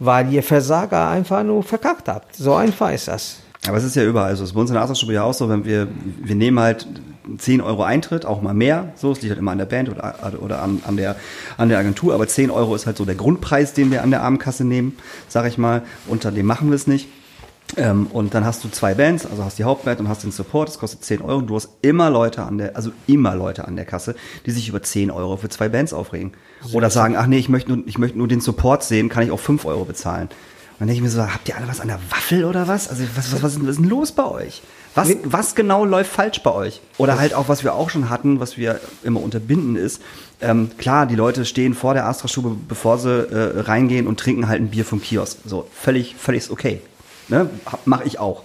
[0.00, 2.34] Weil ihr Versager einfach nur verkackt habt.
[2.34, 3.36] So einfach ist das.
[3.68, 4.42] Aber es ist ja überall so.
[4.42, 5.86] Es ist bei uns in der Asterstube ja auch so, wenn wir,
[6.22, 6.86] wir nehmen halt
[7.36, 8.92] 10 Euro Eintritt, auch mal mehr.
[8.96, 11.16] So, es liegt halt immer an der Band oder, oder an, an, der,
[11.58, 12.14] an der Agentur.
[12.14, 14.96] Aber 10 Euro ist halt so der Grundpreis, den wir an der Abendkasse nehmen,
[15.28, 15.82] sag ich mal.
[16.06, 17.08] Unter dem machen wir es nicht.
[17.76, 20.68] Ähm, und dann hast du zwei Bands, also hast die Hauptband und hast den Support,
[20.68, 23.76] das kostet 10 Euro und du hast immer Leute an der, also immer Leute an
[23.76, 24.14] der Kasse,
[24.46, 26.32] die sich über 10 Euro für zwei Bands aufregen.
[26.72, 29.30] Oder sagen, ach nee, ich möchte nur, ich möchte nur den Support sehen, kann ich
[29.30, 30.28] auch 5 Euro bezahlen.
[30.28, 32.88] Und dann denke ich mir so, habt ihr alle was an der Waffel oder was?
[32.88, 34.62] Also was, was, was, ist, was ist denn los bei euch?
[34.94, 36.80] Was, was genau läuft falsch bei euch?
[36.98, 40.02] Oder halt auch, was wir auch schon hatten, was wir immer unterbinden ist,
[40.40, 44.60] ähm, klar, die Leute stehen vor der Astra-Stube, bevor sie äh, reingehen und trinken halt
[44.60, 45.38] ein Bier vom Kiosk.
[45.44, 46.80] So, völlig, völlig okay.
[47.30, 47.48] Ne?
[47.84, 48.42] Mache ich auch.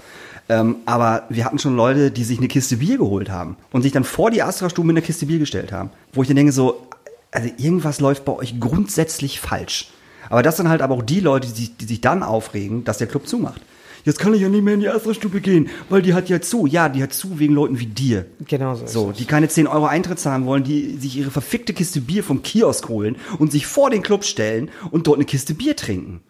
[0.48, 3.92] Ähm, aber wir hatten schon Leute, die sich eine Kiste Bier geholt haben und sich
[3.92, 5.90] dann vor die Astra-Stube mit einer Kiste Bier gestellt haben.
[6.14, 6.88] Wo ich dann denke so,
[7.32, 9.90] also irgendwas läuft bei euch grundsätzlich falsch.
[10.30, 13.08] Aber das sind halt aber auch die Leute, die, die sich dann aufregen, dass der
[13.08, 13.62] Club zumacht.
[14.04, 16.68] Jetzt kann ich ja nicht mehr in die Astra-Stube gehen, weil die hat ja zu.
[16.68, 18.28] Ja, die hat zu wegen Leuten wie dir.
[18.48, 18.86] Genau so.
[18.86, 22.44] So, die keine 10 Euro Eintritt zahlen wollen, die sich ihre verfickte Kiste Bier vom
[22.44, 26.22] Kiosk holen und sich vor den Club stellen und dort eine Kiste Bier trinken.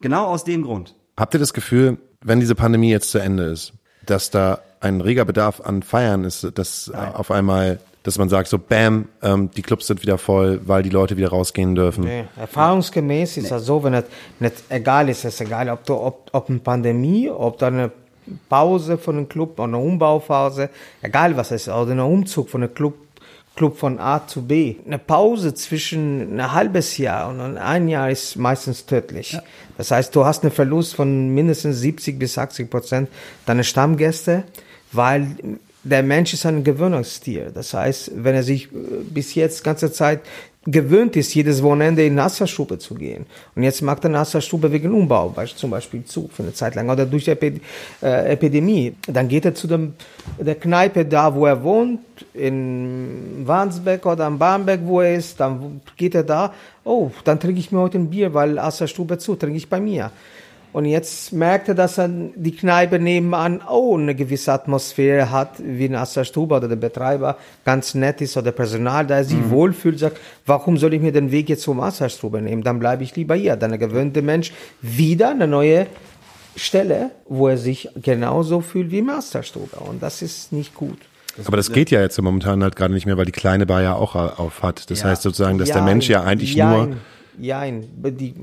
[0.00, 0.96] Genau aus dem Grund.
[1.18, 3.72] Habt ihr das Gefühl, wenn diese Pandemie jetzt zu Ende ist,
[4.06, 8.48] dass da ein reger Bedarf an Feiern ist, dass äh, auf einmal, dass man sagt,
[8.48, 12.04] so bam, ähm, die Clubs sind wieder voll, weil die Leute wieder rausgehen dürfen.
[12.04, 14.04] Nee, erfahrungsgemäß ist das so, wenn es
[14.38, 17.90] nicht egal ist, es ist egal, ob, du, ob, ob eine Pandemie, ob da eine
[18.48, 20.70] Pause von einem Club, eine Umbauphase,
[21.02, 22.94] egal was es ist, oder ein Umzug von einem Club,
[23.58, 24.76] Club von A zu B.
[24.86, 29.36] Eine Pause zwischen ein halbes Jahr und ein Jahr ist meistens tödlich.
[29.76, 33.08] Das heißt, du hast einen Verlust von mindestens 70 bis 80 Prozent
[33.46, 34.44] deiner Stammgäste,
[34.92, 35.26] weil
[35.82, 37.50] der Mensch ist ein Gewöhnungstier.
[37.50, 38.76] Das heißt, wenn er sich äh,
[39.10, 40.20] bis jetzt ganze Zeit
[40.70, 43.26] gewöhnt ist, jedes Wochenende in Nasserstube zu gehen.
[43.54, 47.06] Und jetzt macht er Nasserstube wegen Umbau, zum Beispiel zu für eine Zeit lang oder
[47.06, 47.60] durch die Epi
[48.02, 48.94] äh, Epidemie.
[49.06, 49.94] Dann geht er zu dem,
[50.38, 52.00] der Kneipe da, wo er wohnt,
[52.34, 55.40] in Wandsbeck oder am Barmbek, wo er ist.
[55.40, 56.52] Dann geht er da,
[56.84, 60.10] oh, dann trinke ich mir heute ein Bier, weil Nasserstube zu, trinke ich bei mir.
[60.78, 65.86] Und jetzt merkt er, dass er die Kneipe nebenan auch eine gewisse Atmosphäre hat, wie
[65.86, 69.50] in Asserstube oder der Betreiber ganz nett ist oder Personal, da er sich Mhm.
[69.50, 72.62] wohlfühlt, sagt, warum soll ich mir den Weg jetzt zum Asserstube nehmen?
[72.62, 73.56] Dann bleibe ich lieber hier.
[73.56, 75.88] Dann gewöhnt der Mensch wieder eine neue
[76.54, 79.78] Stelle, wo er sich genauso fühlt wie im Asserstube.
[79.80, 80.98] Und das ist nicht gut.
[81.44, 83.94] Aber das geht ja jetzt momentan halt gerade nicht mehr, weil die kleine Bar ja
[83.96, 84.90] auch auf hat.
[84.92, 85.06] Das Ja.
[85.08, 86.96] heißt sozusagen, dass der Jein, Mensch ja eigentlich jein, nur
[87.40, 88.34] Jein, die,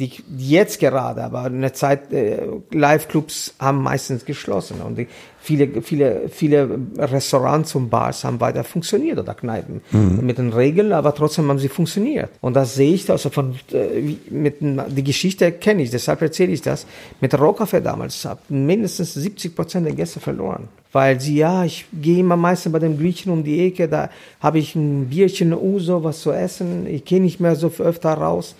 [0.00, 2.38] die, jetzt gerade, aber eine Zeit, äh,
[2.72, 5.06] Live-Clubs haben meistens geschlossen und die,
[5.38, 10.24] viele, viele, viele Restaurants und Bars haben weiter funktioniert oder Kneipen Mhm.
[10.24, 12.30] mit den Regeln, aber trotzdem haben sie funktioniert.
[12.40, 16.62] Und das sehe ich, also von, äh, mit, die Geschichte kenne ich, deshalb erzähle ich
[16.62, 16.86] das.
[17.20, 20.68] Mit Rockcafé damals habe mindestens 70 Prozent der Gäste verloren.
[20.92, 24.58] Weil sie, ja, ich gehe immer meistens bei dem Griechen um die Ecke, da habe
[24.58, 28.56] ich ein Bierchen, Uso, was zu essen, ich gehe nicht mehr so öfter raus.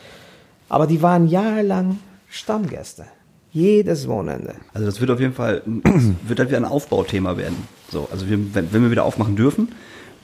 [0.70, 1.98] Aber die waren jahrelang
[2.30, 3.04] Stammgäste.
[3.52, 4.54] Jedes Wochenende.
[4.72, 7.56] Also das wird auf jeden Fall, wird halt wieder ein Aufbauthema werden.
[7.90, 9.72] So, also wir, wenn, wenn wir wieder aufmachen dürfen,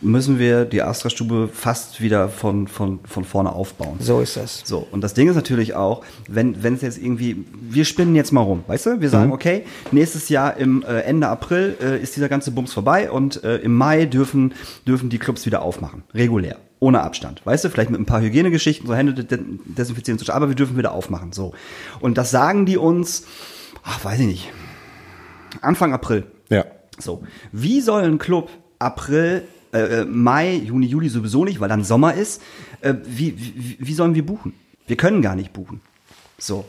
[0.03, 3.97] müssen wir die Astra-Stube fast wieder von, von, von vorne aufbauen.
[3.99, 4.62] So ist es.
[4.64, 8.30] So, und das Ding ist natürlich auch, wenn wenn es jetzt irgendwie, wir spinnen jetzt
[8.32, 9.01] mal rum, weißt du?
[9.01, 13.11] Wir sagen, okay, nächstes Jahr im äh, Ende April äh, ist dieser ganze Bums vorbei
[13.11, 14.53] und äh, im Mai dürfen,
[14.86, 17.70] dürfen die Clubs wieder aufmachen, regulär, ohne Abstand, weißt du?
[17.70, 21.32] Vielleicht mit ein paar Hygienegeschichten, so Hände de- desinfizieren, so, aber wir dürfen wieder aufmachen,
[21.32, 21.55] so.
[22.01, 23.24] Und das sagen die uns,
[23.82, 24.53] ach, weiß ich nicht,
[25.62, 26.24] Anfang April.
[26.51, 26.64] ja.
[26.99, 27.22] So,
[27.53, 29.42] wie soll ein Club April,
[29.73, 32.43] äh, äh, Mai, Juni, Juli sowieso nicht, weil dann Sommer ist,
[32.81, 34.53] äh, wie, wie, wie sollen wir buchen?
[34.87, 35.81] Wir können gar nicht buchen.
[36.39, 36.64] So.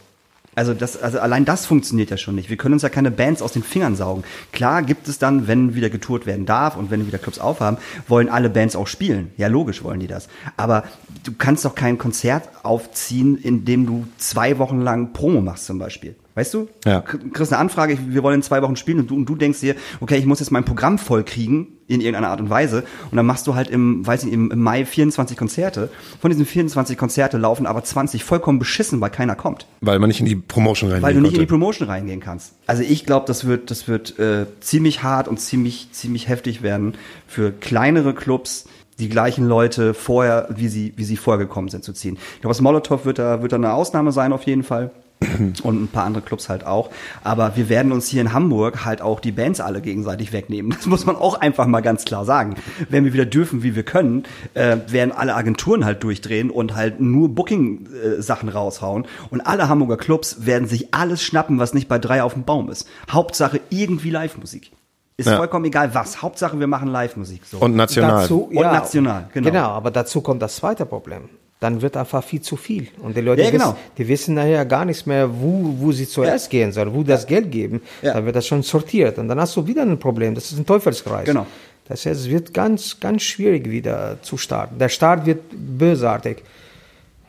[0.55, 2.49] Also das, also allein das funktioniert ja schon nicht.
[2.49, 4.23] Wir können uns ja keine Bands aus den Fingern saugen.
[4.51, 7.77] Klar gibt es dann, wenn wieder getourt werden darf und wenn wieder Clubs aufhaben,
[8.07, 9.31] wollen alle Bands auch spielen.
[9.37, 10.29] Ja, logisch wollen die das.
[10.57, 10.83] Aber
[11.23, 15.77] du kannst doch kein Konzert aufziehen, in dem du zwei Wochen lang Promo machst zum
[15.77, 16.15] Beispiel.
[16.37, 16.67] Weißt du?
[16.85, 17.01] Ja.
[17.01, 19.75] Kriegst eine Anfrage, wir wollen in zwei Wochen spielen und du, und du denkst dir,
[20.01, 23.25] okay, ich muss jetzt mein Programm voll kriegen in irgendeiner Art und Weise und dann
[23.25, 25.89] machst du halt im, weiß nicht, im, im Mai 24 Konzerte.
[26.21, 29.65] Von diesen 24 Konzerte laufen aber 20 vollkommen beschissen, weil keiner kommt.
[29.81, 31.53] Weil man nicht in die Promotion reingehen Weil du nicht in die konnte.
[31.53, 32.53] Promotion reingehen kannst.
[32.67, 36.93] Also ich glaube, das wird, das wird äh, ziemlich hart und ziemlich, ziemlich heftig werden
[37.25, 38.65] für kleinere Clubs,
[38.99, 42.19] die gleichen Leute vorher, wie sie, wie sie vorher gekommen sind, zu ziehen.
[42.35, 44.91] Ich glaube, das Molotow wird da, wird da eine Ausnahme sein auf jeden Fall.
[45.63, 46.89] Und ein paar andere Clubs halt auch.
[47.23, 50.71] Aber wir werden uns hier in Hamburg halt auch die Bands alle gegenseitig wegnehmen.
[50.77, 52.55] Das muss man auch einfach mal ganz klar sagen.
[52.89, 54.23] Wenn wir wieder dürfen, wie wir können,
[54.53, 59.05] äh, werden alle Agenturen halt durchdrehen und halt nur Booking-Sachen raushauen.
[59.29, 62.69] Und alle Hamburger Clubs werden sich alles schnappen, was nicht bei drei auf dem Baum
[62.69, 62.87] ist.
[63.09, 64.71] Hauptsache irgendwie Live-Musik.
[65.17, 65.37] Ist Ja.
[65.37, 66.21] vollkommen egal was.
[66.21, 67.41] Hauptsache wir machen Live-Musik.
[67.45, 67.57] So.
[67.57, 68.21] Und national.
[68.21, 69.49] Dazu, Und national, genau.
[69.49, 71.29] Genau, aber dazu kommt das zweite Problem.
[71.59, 72.87] Dann wird einfach viel zu viel.
[73.01, 73.69] Und die Leute Ja, genau.
[73.69, 77.25] wissen, die wissen nachher gar nichts mehr, wo, wo sie zuerst gehen sollen, wo das
[77.25, 77.81] Geld geben.
[78.03, 78.13] Ja.
[78.13, 79.17] Dann wird das schon sortiert.
[79.17, 80.35] Und dann hast du wieder ein Problem.
[80.35, 81.25] Das ist ein Teufelskreis.
[81.25, 81.47] Genau.
[81.87, 84.77] Das heißt, es wird ganz, ganz schwierig wieder zu starten.
[84.77, 86.43] Der Start wird bösartig.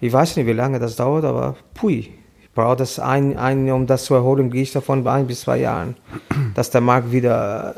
[0.00, 2.10] Ich weiß nicht, wie lange das dauert, aber pui.
[2.42, 5.42] Ich brauche das ein, ein, um das zu erholen, gehe ich davon bei ein bis
[5.42, 5.96] zwei Jahren,
[6.54, 7.76] dass der Markt wieder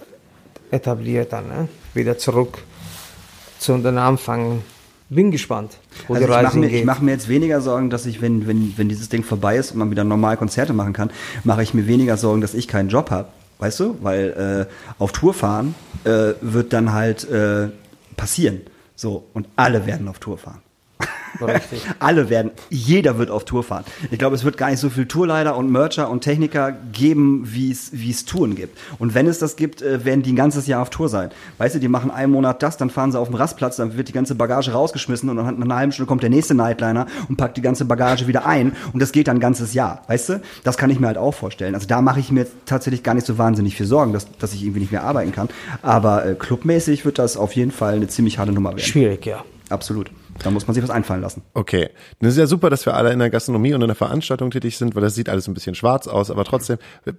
[0.70, 1.68] etabliert dann, ne?
[1.94, 2.58] wieder zurück
[3.58, 4.62] zu den Anfang.
[5.10, 7.90] Bin gespannt, wo Also die ich mache Reise mir, ich mach mir jetzt weniger Sorgen,
[7.90, 10.92] dass ich, wenn, wenn, wenn dieses Ding vorbei ist und man wieder normal Konzerte machen
[10.92, 11.10] kann,
[11.42, 13.28] mache ich mir weniger Sorgen, dass ich keinen Job habe.
[13.58, 13.98] Weißt du?
[14.00, 17.68] Weil äh, auf Tour fahren äh, wird dann halt äh,
[18.16, 18.60] passieren.
[18.94, 20.62] So, und alle werden auf Tour fahren.
[21.40, 21.82] Richtig.
[21.98, 23.84] Alle werden, jeder wird auf Tour fahren.
[24.10, 27.70] Ich glaube, es wird gar nicht so viel Tourleiter und Mercher und Techniker geben, wie
[27.70, 28.78] es wie es Touren gibt.
[28.98, 31.30] Und wenn es das gibt, äh, werden die ein ganzes Jahr auf Tour sein.
[31.58, 34.08] Weißt du, die machen einen Monat das, dann fahren sie auf den Rastplatz, dann wird
[34.08, 37.36] die ganze Bagage rausgeschmissen und dann nach einer halben Stunde kommt der nächste Nightliner und
[37.36, 40.02] packt die ganze Bagage wieder ein und das geht dann ein ganzes Jahr.
[40.08, 40.42] Weißt du?
[40.64, 41.74] Das kann ich mir halt auch vorstellen.
[41.74, 44.62] Also da mache ich mir tatsächlich gar nicht so wahnsinnig viel Sorgen, dass, dass ich
[44.62, 45.48] irgendwie nicht mehr arbeiten kann.
[45.82, 48.80] Aber äh, clubmäßig wird das auf jeden Fall eine ziemlich harte Nummer werden.
[48.80, 49.44] Schwierig, ja.
[49.68, 50.10] Absolut.
[50.42, 51.42] Da muss man sich was einfallen lassen.
[51.54, 51.90] Okay.
[52.20, 54.76] Das ist ja super, dass wir alle in der Gastronomie und in der Veranstaltung tätig
[54.78, 56.78] sind, weil das sieht alles ein bisschen schwarz aus, aber trotzdem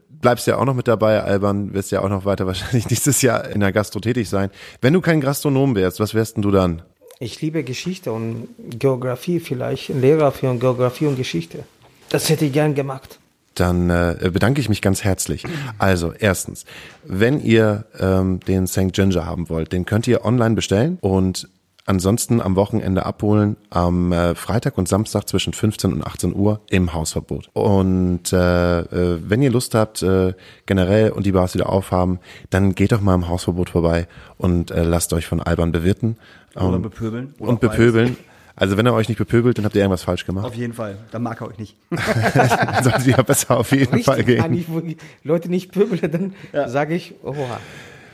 [0.09, 3.22] bleibst du ja auch noch mit dabei, Alban, wirst ja auch noch weiter wahrscheinlich dieses
[3.22, 4.49] Jahr in der Gastro tätig sein.
[4.82, 6.82] Wenn du kein Gastronom wärst, was wärst denn du dann?
[7.19, 8.47] Ich liebe Geschichte und
[8.80, 11.63] Geografie, vielleicht ein Lehrer für Geografie und Geschichte.
[12.09, 13.19] Das hätte ich gern gemacht.
[13.53, 15.43] dann äh, bedanke ich mich ganz herzlich.
[15.78, 16.65] Also erstens,
[17.05, 18.91] wenn ihr ähm, den St.
[18.93, 21.47] Ginger haben wollt, den könnt ihr online bestellen und
[21.86, 26.93] ansonsten am Wochenende abholen, am äh, Freitag und Samstag zwischen 15 und 18 Uhr im
[26.93, 27.49] Hausverbot.
[27.53, 30.34] Und äh, äh, wenn ihr Lust habt, äh,
[30.65, 32.19] generell und die Bars wieder aufhaben,
[32.49, 34.07] dann geht doch mal im Hausverbot vorbei
[34.38, 36.17] und äh, lasst euch von Alban bewirten.
[36.55, 37.34] Oder Ähm, bepöbeln.
[37.39, 38.17] Oder und bepöbeln.
[38.55, 40.45] Also wenn er euch nicht bepöbelt, dann habt ihr irgendwas falsch gemacht.
[40.45, 40.97] Auf jeden Fall.
[41.11, 41.77] Dann mag er euch nicht.
[41.89, 44.43] Dann solltet ihr besser auf jeden Fall Richtig, gehen.
[44.43, 47.59] wenn ich Leute nicht pöbeln, dann sage ich, oha.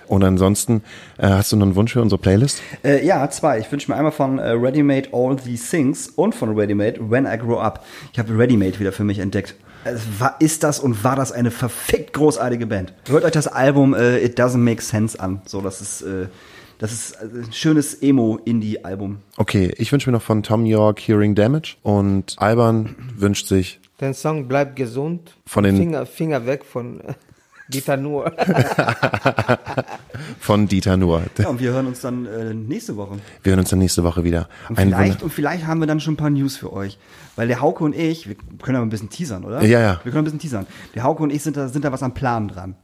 [0.07, 0.83] Und ansonsten,
[1.17, 2.61] äh, hast du noch einen Wunsch für unsere Playlist?
[2.83, 3.59] Äh, ja, zwei.
[3.59, 7.09] Ich wünsche mir einmal von äh, Ready Made All These Things und von Ready Made
[7.11, 7.85] When I Grow Up.
[8.13, 9.55] Ich habe Ready Made wieder für mich entdeckt.
[10.19, 12.93] War, ist das und war das eine verfickt großartige Band.
[13.07, 15.41] Hört euch das Album äh, It Doesn't Make Sense an.
[15.45, 16.27] So, das ist, äh,
[16.79, 19.19] das ist äh, ein schönes Emo-Indie-Album.
[19.37, 24.13] Okay, ich wünsche mir noch von Tom York Hearing Damage und Alban wünscht sich Den
[24.13, 25.35] Song bleibt gesund.
[25.45, 27.13] Von den- Finger, Finger weg von äh,
[27.69, 28.31] Dieter Nuhr.
[30.39, 31.23] von Dieter Nuhr.
[31.37, 33.17] Ja, und wir hören uns dann äh, nächste Woche.
[33.43, 34.47] Wir hören uns dann nächste Woche wieder.
[34.69, 36.97] Und Ein vielleicht, Wunder- und vielleicht haben wir dann schon ein paar News für euch.
[37.35, 39.61] Weil der Hauke und ich, wir können aber ein bisschen teasern, oder?
[39.63, 39.99] Ja, ja.
[40.03, 40.67] Wir können ein bisschen teasern.
[40.95, 42.75] Der Hauke und ich sind da, sind da was am Plan dran.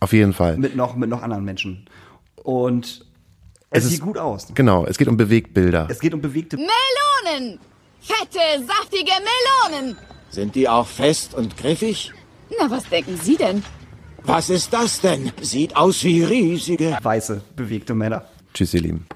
[0.00, 0.56] Auf jeden Fall.
[0.58, 1.86] Mit noch, mit noch anderen Menschen.
[2.42, 3.04] Und
[3.70, 4.46] es, Es sieht ist- gut aus.
[4.54, 5.86] Genau, es geht um Bewegtbilder.
[5.90, 7.58] Es geht um bewegte Melonen!
[8.00, 9.10] Fette, saftige
[9.70, 9.96] Melonen!
[10.30, 12.12] Sind die auch fest und griffig?
[12.60, 13.62] Na, was denken Sie denn?
[14.24, 15.32] Was ist das denn?
[15.40, 16.98] Sieht aus wie riesige.
[17.02, 18.24] weiße, bewegte Männer.
[18.52, 19.06] Tschüss, ihr Lieben.